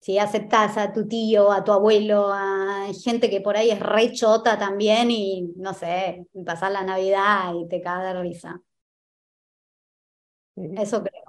[0.00, 4.12] Si aceptás a tu tío, a tu abuelo, a gente que por ahí es re
[4.12, 8.60] chota también y no sé, pasar la Navidad y te cae de risa.
[10.56, 11.21] Eso creo.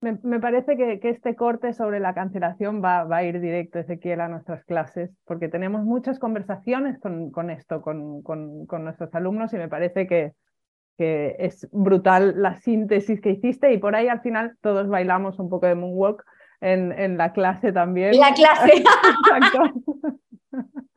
[0.00, 4.64] Me, parece que, este corte sobre la cancelación va, a ir directo, Ezequiel, a nuestras
[4.64, 8.22] clases, porque tenemos muchas conversaciones con, esto, con,
[8.82, 10.32] nuestros alumnos, y me parece que,
[10.98, 15.66] es brutal la síntesis que hiciste, y por ahí al final todos bailamos un poco
[15.66, 16.24] de moonwalk
[16.60, 18.18] en, la clase también.
[18.18, 18.82] La clase.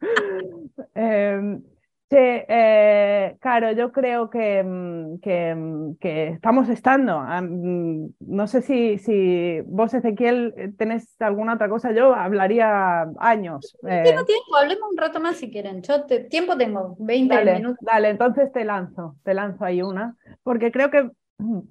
[0.94, 1.62] Em,
[2.08, 7.20] Sí, eh, claro, yo creo que, mm, mm, que, estamos estando.
[7.20, 11.90] Mm, no sé si, si vos, Ezequiel, eh, tenés alguna otra cosa.
[11.90, 13.76] Yo hablaría años.
[13.82, 14.02] Eh.
[14.04, 15.82] Tengo tiempo, hablemos un rato más si quieren.
[15.82, 17.78] Yo tiempo tengo, 20 minutos.
[17.80, 21.10] Dale, entonces te lanzo, te lanzo ahí una, porque creo que,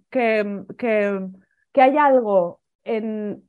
[0.09, 1.27] que, que,
[1.71, 3.44] que hay algo en,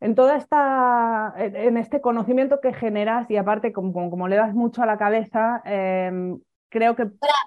[0.00, 4.86] en toda esta, en este conocimiento que generas y aparte como, le das mucho a
[4.86, 6.40] la cabeza, em,
[6.70, 7.02] creo que...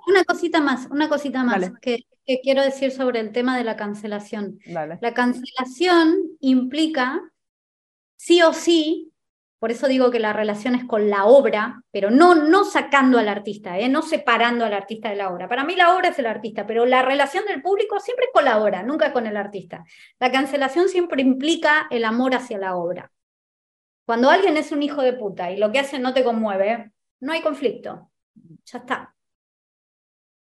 [0.07, 2.05] Una cosita más, una cosita más que,
[2.43, 4.59] quiero decir sobre el tema de la cancelación.
[4.65, 7.21] La cancelación implica
[8.15, 9.12] sí o sí
[9.63, 13.29] por eso digo que la relación es con la obra, pero no, no sacando al
[13.29, 13.87] artista, ¿eh?
[13.87, 15.47] no separando al artista de la obra.
[15.47, 18.61] Para mí la obra es el artista, pero la relación del público siempre con la
[18.61, 19.85] obra, nunca con el artista.
[20.19, 23.09] La cancelación siempre implica el amor hacia la obra.
[24.05, 26.91] Cuando alguien es un hijo de puta y lo que hace no te conmueve,
[27.21, 28.11] no hay conflicto.
[28.65, 29.15] Ya está.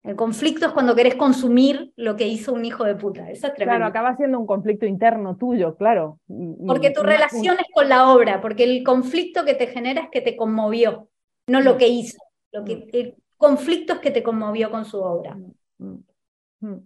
[0.05, 3.30] El conflicto es cuando querés consumir lo que hizo un hijo de puta.
[3.30, 3.78] Eso es tremendo.
[3.78, 6.20] Claro, acaba siendo un conflicto interno tuyo, claro.
[6.66, 10.20] Porque tu relación es con la obra, porque el conflicto que te genera es que
[10.20, 11.09] te conmovió,
[11.46, 11.78] no lo mm.
[11.78, 12.18] que hizo.
[12.52, 12.88] Lo que, mm.
[12.92, 15.38] el conflicto es que te conmovió con su obra.
[15.78, 16.76] Mm.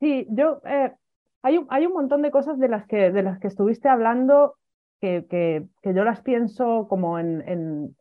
[0.00, 0.62] Sí, yo.
[0.64, 0.92] Eh,
[1.42, 4.56] hay, un, hay un montón de cosas de las que, de las que estuviste hablando
[5.02, 7.96] que, que, que yo las pienso como en, en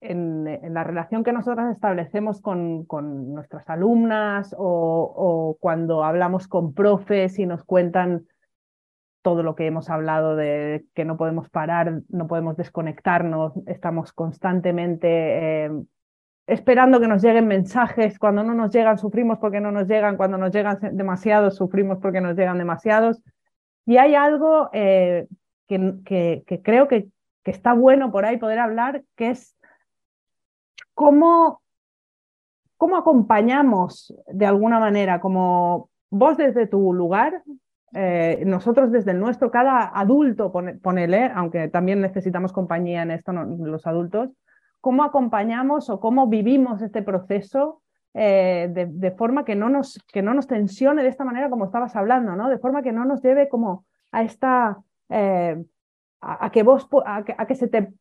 [0.00, 7.38] en, la relación que nosotros establecemos con, con nuestras alumnas o, cuando hablamos con profes
[7.38, 8.26] y nos cuentan
[9.22, 15.64] todo lo que hemos hablado de que no podemos parar, no podemos desconectarnos, estamos constantemente
[15.66, 15.70] eh,
[16.46, 20.38] esperando que nos lleguen mensajes, cuando no nos llegan sufrimos porque no nos llegan, cuando
[20.38, 23.20] nos llegan demasiados sufrimos porque nos llegan demasiados.
[23.84, 25.26] Y hay algo eh,
[25.66, 27.08] que, que, que, creo que,
[27.42, 29.57] que está bueno por ahí poder hablar, que es
[30.98, 31.62] ¿cómo,
[32.76, 37.44] cómo acompañamos de alguna manera, como vos desde tu lugar,
[37.94, 43.86] eh, nosotros desde el nuestro, cada adulto, ponele, aunque también necesitamos compañía en esto, los
[43.86, 44.30] adultos,
[44.80, 47.80] cómo acompañamos o cómo vivimos este proceso
[48.14, 51.94] eh, de, forma que no, nos, que no nos tensione de esta manera como estabas
[51.94, 52.48] hablando, ¿no?
[52.48, 54.78] De forma que no nos lleve como a esta...
[55.10, 55.62] Eh,
[56.20, 57.92] a, que vos, a que, se te,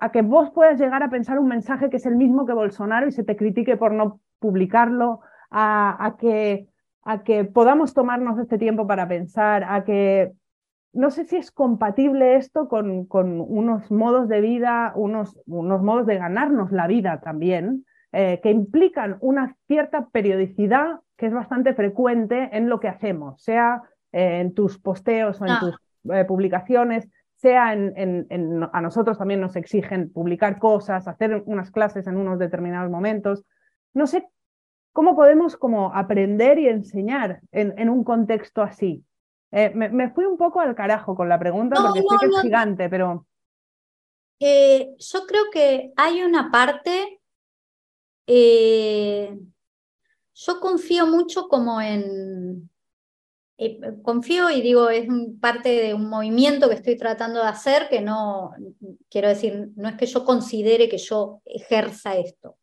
[0.00, 3.06] a que vos puedas llegar a pensar un mensaje que es el mismo que Bolsonaro
[3.06, 5.20] y se te critique por no publicarlo,
[5.50, 6.66] a, que,
[7.02, 10.32] a que podamos tomarnos este tiempo para pensar, a que
[10.92, 16.06] no sé si es compatible esto con, con unos modos de vida, unos, unos modos
[16.06, 22.48] de ganarnos la vida también, eh, que implican una cierta periodicidad que es bastante frecuente
[22.52, 23.82] en lo que hacemos, sea
[24.12, 25.58] eh, en tus posteos o en ah.
[25.60, 25.78] tus
[26.14, 27.08] eh, publicaciones,
[27.44, 32.90] sea en, a nosotros también nos exigen publicar cosas, hacer unas clases en unos determinados
[32.90, 33.44] momentos.
[33.92, 34.26] No sé
[34.94, 39.04] cómo podemos como aprender y enseñar en, un contexto así.
[39.52, 43.26] Me, fui un poco al carajo con la pregunta porque sé que es gigante, pero...
[44.40, 47.20] yo creo que hay una parte
[48.26, 49.38] eh,
[50.34, 52.70] yo confío mucho como en,
[53.66, 55.06] eh, confío y digo, es
[55.40, 58.52] parte de un movimiento que estoy tratando de hacer, que no,
[59.10, 62.58] quiero decir, no es que yo considere que yo ejerza esto.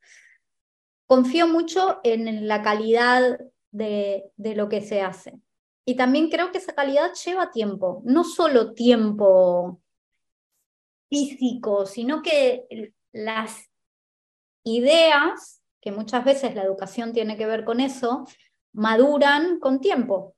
[1.05, 3.39] Confío mucho en la calidad
[3.71, 5.39] de, de lo que se hace.
[5.85, 9.81] Y también creo que esa calidad lleva tiempo, no solo tiempo
[11.09, 13.69] físico, sino que las
[14.63, 18.25] ideas, que muchas veces la educación tiene que ver con eso,
[18.73, 20.35] maduran con tiempo.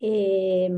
[0.00, 0.70] Eh,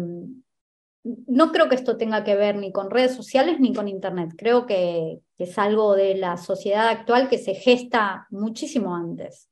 [1.03, 4.35] no creo que esto tenga que ver ni con redes sociales ni con Internet.
[4.37, 9.49] Creo que, es algo de la sociedad actual que se gesta muchísimo antes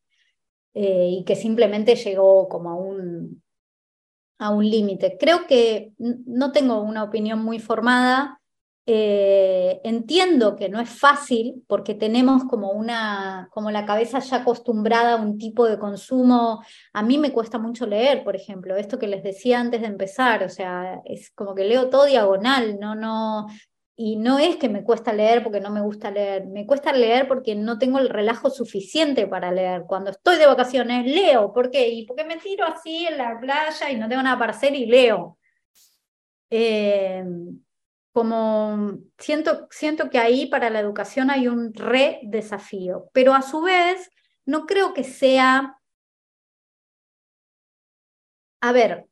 [0.75, 3.43] eh, y que simplemente llegó como a un,
[4.39, 5.17] a un límite.
[5.19, 8.39] Creo que no tengo una opinión muy formada
[8.91, 15.13] eh, entiendo que no es fácil porque tenemos como una, como la cabeza ya acostumbrada
[15.13, 16.65] a un tipo de consumo.
[16.95, 20.43] A mí me cuesta mucho leer, por ejemplo, esto que les decía antes de empezar,
[20.43, 23.49] o sea, es como que leo todo diagonal, no, no,
[23.95, 27.29] y no es que me cuesta leer porque no me gusta leer, me cuesta leer
[27.29, 29.83] porque no tengo el relajo suficiente para leer.
[29.87, 31.89] Cuando estoy de vacaciones leo, ¿por qué?
[31.91, 34.87] Y porque me tiro así en la playa y no tengo nada para hacer y
[34.87, 35.37] leo.
[36.49, 37.23] Eh,
[38.19, 43.63] como siento, siento que ahí para la educación hay un re desafío, pero a su
[43.63, 44.11] vez
[44.45, 45.79] no creo que sea,
[48.61, 49.07] a ver,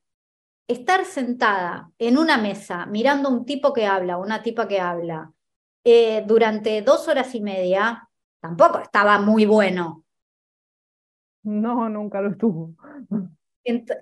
[0.66, 5.32] estar sentada en una mesa mirando a un tipo que habla, una tipa que habla,
[5.84, 8.08] eh, durante dos horas y media,
[8.40, 10.02] tampoco estaba muy bueno.
[11.44, 12.74] No, nunca lo estuvo.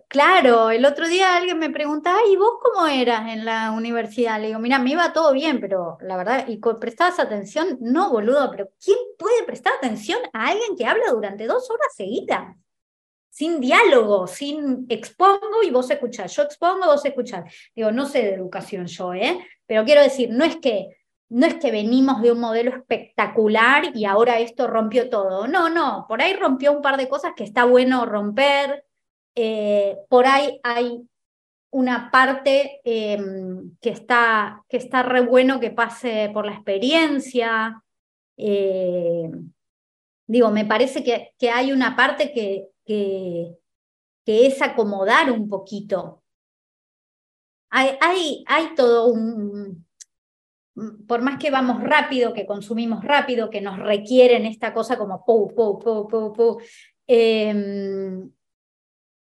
[0.09, 4.39] Claro, el otro día alguien me preguntaba, ¿y vos cómo eras en la universidad?
[4.39, 7.79] Le digo, mira, me iba todo bien, pero la verdad, ¿y prestabas atención?
[7.81, 12.55] No, boludo, pero ¿quién puede prestar atención a alguien que habla durante dos horas seguidas?
[13.31, 17.45] Sin diálogo, sin expongo y vos escuchás, yo expongo y vos escuchás.
[17.75, 19.39] Digo, no sé de educación yo, ¿eh?
[19.67, 20.99] Pero quiero decir, no es que
[21.31, 25.49] no es que venimos de un modelo espectacular y ahora esto rompió todo.
[25.49, 28.85] No, no, por ahí rompió un par de cosas que está bueno romper,
[29.35, 31.07] eh, por ahí hay
[31.70, 37.82] una parte em, que, está, que está re bueno que pase por la experiencia.
[38.37, 39.28] Eh,
[40.26, 43.57] digo, me parece que, que, hay una parte que, que,
[44.24, 46.22] es acomodar un poquito.
[47.70, 49.85] Hay, hay, hay todo un...
[51.07, 55.24] Por más que vamos rápido, que consumimos rápido, que nos requieren esta cosa como
[57.07, 58.28] eh,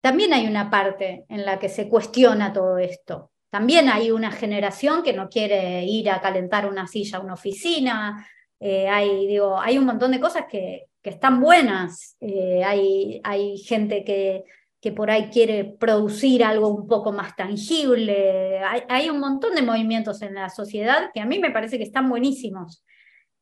[0.00, 3.32] también hay una parte en la que se cuestiona todo esto.
[3.50, 8.26] También hay una generación que no quiere ir a calentar una silla a una oficina.
[8.60, 12.16] Eh, hay, digo, hay un montón de cosas que, que están buenas.
[12.20, 14.44] Eh, hay, hay gente que,
[14.80, 18.58] que por ahí quiere producir algo un poco más tangible.
[18.60, 21.84] Hay, hay, un montón de movimientos en la sociedad que a mí me parece que
[21.84, 22.84] están buenísimos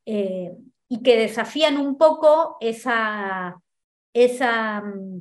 [0.07, 0.53] eh,
[0.89, 3.61] y que desafían un poco esa,
[4.15, 5.21] esa mm,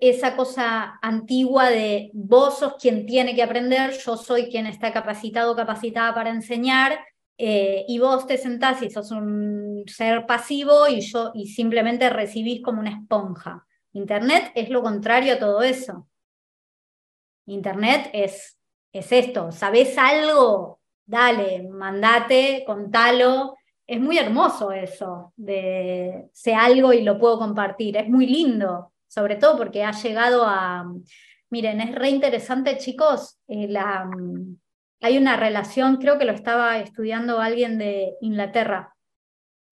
[0.00, 5.52] esa cosa antigua de vos sos quien tiene que aprender, yo soy quien está capacitado
[5.52, 6.98] o capacitada para enseñar,
[7.38, 12.62] eh, y vos te sentás y sos un ser pasivo y, yo, y simplemente recibís
[12.62, 13.66] como una esponja.
[13.92, 16.08] Internet es lo contrario a todo eso.
[17.46, 18.58] Internet es,
[18.92, 20.80] es esto, ¿sabés algo?
[21.04, 23.56] Dale, mandate, contalo.
[23.86, 29.36] Es muy hermoso eso, de sé algo y lo puedo compartir, es muy lindo sobre
[29.36, 30.84] todo porque ha llegado a,
[31.50, 34.08] miren, es re interesante chicos, eh, la,
[35.00, 38.94] hay una relación, creo que lo estaba estudiando alguien de Inglaterra,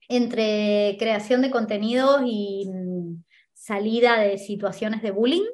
[0.09, 5.47] entre creación de contenidos y mm, salida de situaciones de bullying.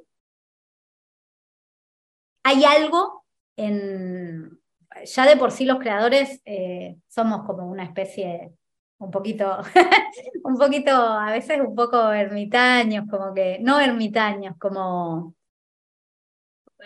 [2.43, 3.25] Hay algo
[3.57, 4.61] en,
[5.05, 8.53] ya de por sí los creadores eh, somos como una especie
[9.01, 9.63] un poquito,
[10.45, 15.35] un poquito, a veces un poco ermitaños, como que, no ermitaños, como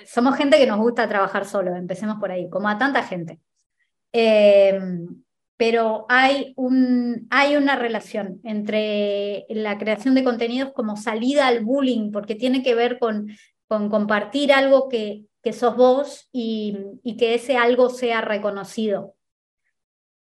[0.06, 3.40] somos gente que nos gusta trabajar solo, empecemos por ahí, como a tanta gente.
[4.12, 5.24] Em,
[5.56, 12.12] pero hay, un, hay una relación entre la creación de contenidos como salida al bullying,
[12.12, 13.28] porque tiene que ver con,
[13.66, 19.14] con compartir algo que, que sos vos y, y que ese algo sea reconocido.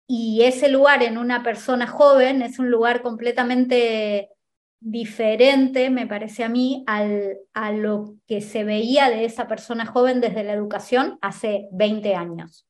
[0.07, 4.29] Y ese lugar en una persona joven es un lugar completamente
[4.79, 10.21] diferente, me parece a mí, al, a lo que se veía de esa persona joven
[10.21, 12.67] desde la educación hace 20 años,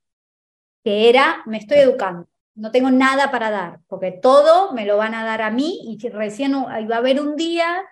[0.83, 5.13] que era, me estoy educando, no tengo nada para dar, porque todo me lo van
[5.13, 7.83] a dar a mí y recién va a haber un día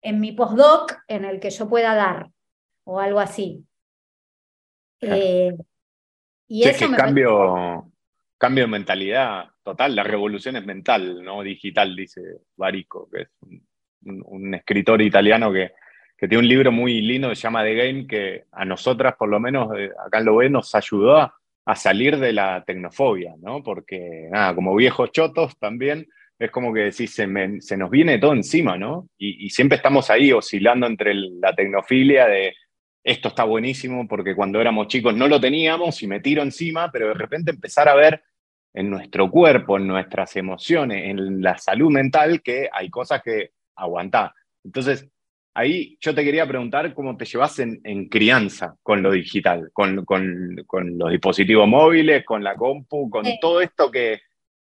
[0.00, 2.30] en mi postdoc en el que yo pueda dar,
[2.84, 3.62] o algo así.
[5.02, 5.54] Eh,
[6.46, 7.87] y eso cambio,
[8.38, 12.22] cambio de mentalidad total, la revolución es mental, no digital, dice
[12.56, 13.28] Barico, que es
[14.02, 15.72] un, escritor italiano que,
[16.16, 19.28] que, tiene un libro muy lindo que se llama The Game, que a nosotras, por
[19.28, 21.34] lo menos eh, acá en lo ve, nos ayudó a,
[21.74, 23.62] salir de la tecnofobia, ¿no?
[23.62, 26.08] Porque, nada, como viejos chotos también,
[26.38, 27.28] es como que decís, se,
[27.60, 29.10] se nos viene todo encima, ¿no?
[29.18, 32.54] Y, siempre estamos ahí oscilando entre la tecnofilia de
[33.04, 37.08] esto está buenísimo porque cuando éramos chicos no lo teníamos y me tiro encima, pero
[37.08, 38.22] de repente empezar a ver
[38.78, 44.32] en nuestro cuerpo, en nuestras emociones, en la salud mental, que hay cosas que aguantar.
[44.62, 45.08] Entonces,
[45.52, 50.06] ahí yo te quería preguntar cómo te llevas en, crianza con lo digital, con,
[50.96, 54.20] los dispositivos móviles, con la compu, con todo esto que,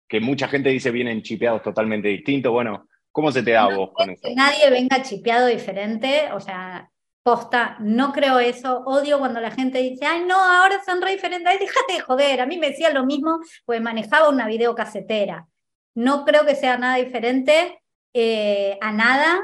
[0.08, 2.52] que mucha gente dice vienen chipeados totalmente distintos.
[2.52, 4.22] Bueno, ¿cómo se te da a vos con eso?
[4.22, 6.92] Que nadie venga chipeado diferente, o sea,
[7.26, 8.84] Posta, no creo eso.
[8.86, 11.48] Odio cuando la gente dice, ay, no, ahora son re diferentes.
[11.52, 12.40] Ay, déjate de joder.
[12.40, 15.48] A mí me decía lo mismo, pues manejaba una videocasetera.
[15.96, 17.82] No creo que sea nada diferente
[18.14, 19.42] eh, a nada.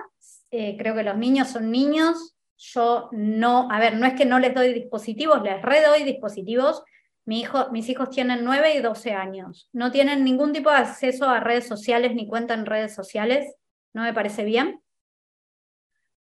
[0.51, 2.35] Eh, creo que los niños son niños.
[2.55, 6.83] Yo no, a ver, no es que no les doy dispositivos, les redoy dispositivos.
[7.25, 9.69] Mi hijo, mis hijos tienen 9 y 12 años.
[9.73, 13.55] No tienen ningún tipo de acceso a redes sociales ni cuenta en redes sociales.
[13.91, 14.83] No me parece bien.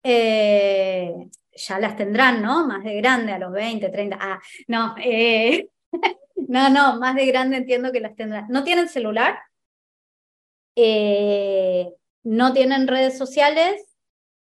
[0.08, 2.64] Eh, ya las tendrán, ¿no?
[2.64, 4.16] Más de grande, a los 20, 30.
[4.20, 5.68] Ah, no, eh,
[6.36, 8.46] no, no, más de grande entiendo que las tendrán.
[8.48, 9.36] No tienen celular,
[10.76, 11.92] eh,
[12.22, 13.82] no tienen redes sociales.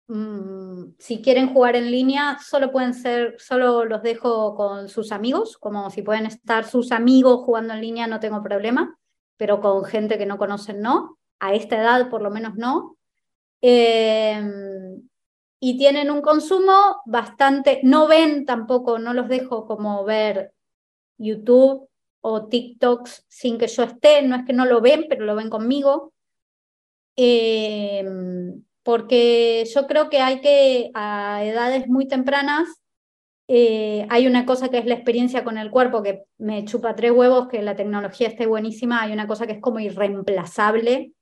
[0.08, 5.58] Mm, si quieren jugar en línea, solo pueden ser, solo los dejo con sus amigos,
[5.58, 9.00] como si pueden estar sus amigos jugando en línea, no tengo problema,
[9.38, 11.20] pero con gente que no conocen, no.
[11.40, 12.98] A esta edad, por lo menos, no.
[13.62, 14.44] Eh,
[15.66, 20.54] y tienen un consumo bastante, no ven tampoco, no los dejo como ver
[21.18, 21.88] YouTube
[22.20, 25.50] o TikToks sin que yo esté, no es que no lo ven, pero lo ven
[25.50, 26.12] conmigo.
[27.16, 32.68] Em, porque yo creo que hay que, a edades muy tempranas,
[33.48, 37.14] eh, hay una cosa que es la experiencia con el cuerpo, que me chupa tres
[37.14, 41.14] huevos, que la tecnología esté buenísima, hay una cosa que es como irreemplazable.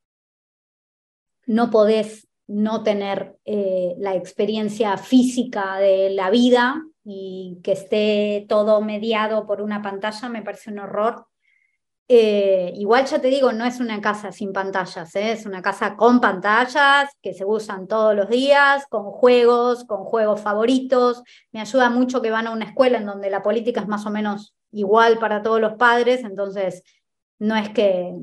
[1.45, 8.81] No podés no tener eh, la experiencia física de la vida y que esté todo
[8.81, 11.27] mediado por una pantalla me parece un horror.
[12.09, 15.31] Eh, igual ya te digo, no es una casa sin pantallas, ¿eh?
[15.31, 20.41] es una casa con pantallas que se usan todos los días, con juegos, con juegos
[20.41, 21.23] favoritos.
[21.53, 24.09] Me ayuda mucho que van a una escuela en donde la política es más o
[24.09, 26.83] menos igual para todos los padres, entonces
[27.39, 28.13] no es que,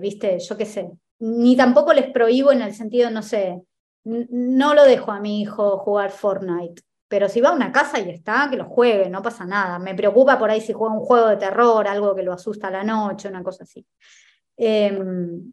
[0.00, 0.90] viste, yo qué sé,
[1.22, 3.62] ni tampoco les prohíbo en el sentido, no sé,
[4.04, 8.10] no lo dejo a mi hijo jugar Fortnite, pero si va a una casa y
[8.10, 9.78] está, que lo juegue, no pasa nada.
[9.78, 12.70] Me preocupa por ahí si juega un juego de terror, algo que lo asusta a
[12.72, 13.86] la noche, una cosa así.
[14.56, 15.52] Em,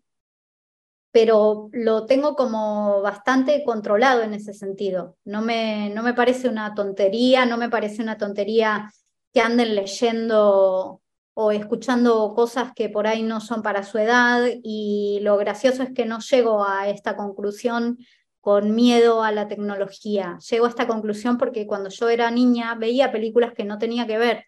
[1.12, 5.18] pero lo tengo como bastante controlado en ese sentido.
[5.26, 8.92] No me, no me parece una tontería, no me parece una tontería
[9.32, 11.02] que anden leyendo
[11.34, 15.94] o escuchando cosas que por ahí no son para su edad y lo gracioso es
[15.94, 17.98] que no llego a esta conclusión
[18.42, 20.38] con miedo a la tecnología.
[20.50, 24.18] Llego a esta conclusión porque cuando yo era niña veía películas que no tenía que
[24.18, 24.46] ver,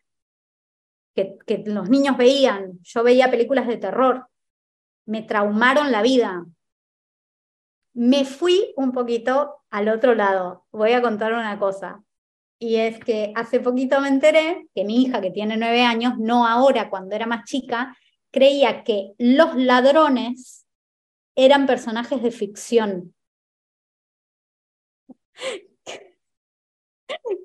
[1.15, 2.79] que, que los niños veían.
[2.83, 4.27] Yo veía películas de terror,
[5.05, 6.45] me traumaron la vida.
[7.93, 10.65] me fui un poquito al otro lado.
[10.71, 12.03] Voy a contar una cosa.
[12.63, 16.45] Y es que hace poquito me enteré que mi hija, que tiene nueve años, no
[16.45, 17.97] ahora, cuando era más chica,
[18.29, 20.67] creía que los ladrones
[21.35, 23.15] eran personajes de ficción.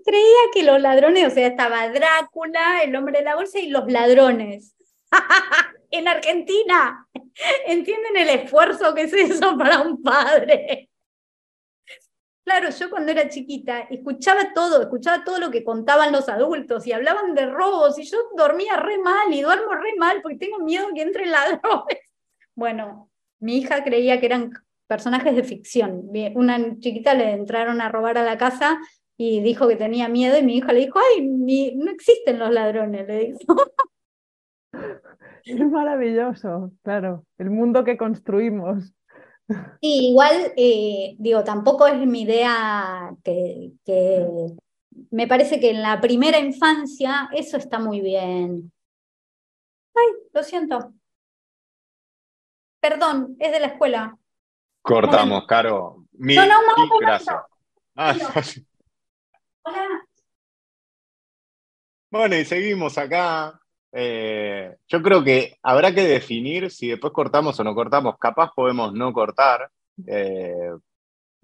[0.04, 3.90] Creía que los ladrones, o sea, estaba Drácula, el hombre de la bolsa y los
[3.90, 4.76] ladrones.
[5.90, 7.08] en Argentina.
[7.66, 10.90] ¿Entienden el esfuerzo que es eso para un padre?
[12.46, 16.92] Claro, yo cuando era chiquita escuchaba todo, escuchaba todo lo que contaban los adultos y
[16.92, 20.86] hablaban de robos y yo dormía re mal y duermo re mal porque tengo miedo
[20.94, 21.98] que entren ladrones.
[22.54, 24.52] Bueno, mi hija creía que eran
[24.86, 26.08] personajes de ficción.
[26.36, 28.78] Una chiquita le entraron a robar a la casa
[29.18, 33.06] y dijo que tenía miedo y mi hija le dijo, ay, no existen los ladrones,
[33.06, 33.56] le dijo.
[35.44, 38.94] Es maravilloso, claro, el mundo que construimos.
[39.80, 43.72] Sí, igual, eh, digo, tampoco es mi idea que,
[45.10, 48.72] me parece que en la primera infancia eso está muy bien.
[49.94, 50.92] Ay, lo siento.
[52.80, 54.18] Perdón, es de la escuela.
[54.82, 56.04] Cortamos, Caro.
[56.12, 57.36] no, no, no, gracias.
[57.94, 58.14] Ah,
[59.62, 60.06] Hola.
[62.10, 63.60] Bueno, y seguimos acá
[63.98, 68.18] eh, yo creo que habrá que definir si después cortamos o no cortamos.
[68.18, 69.70] Capaz podemos no cortar.
[70.06, 70.70] Eh,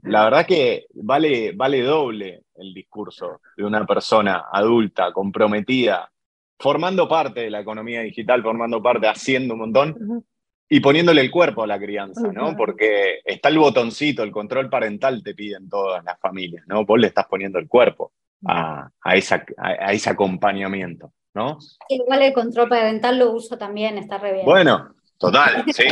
[0.02, 6.12] la verdad que vale, vale doble el discurso de una persona adulta, comprometida,
[6.58, 10.24] formando parte de la economía digital, formando parte, haciendo un montón
[10.68, 12.54] y poniéndole el cuerpo a la crianza, ¿no?
[12.54, 16.84] Porque está el botoncito, el control parental te piden todas las familias, ¿no?
[16.84, 18.12] Vos le estás poniendo el cuerpo
[18.46, 21.14] a, esa, a ese acompañamiento.
[21.34, 21.58] ¿No?
[21.88, 24.44] Igual el control parental lo uso también, está re bien.
[24.44, 25.86] Bueno, total, sí,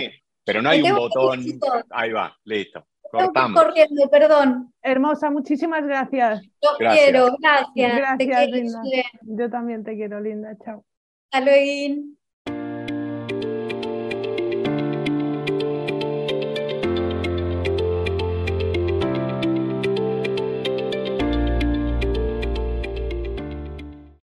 [0.45, 1.45] pero no hay un botón.
[1.91, 2.85] Ahí va, listo.
[3.11, 3.61] Cortamos.
[3.61, 4.73] Corriendo, perdón.
[4.83, 6.43] Hermosa, muchísimas gracias.
[6.63, 7.97] Yo quiero, gracias.
[7.97, 8.83] Gracias, Linda.
[9.23, 10.57] Yo también te quiero, Linda.
[10.65, 10.85] Chao.
[11.33, 12.20] Hasta luego.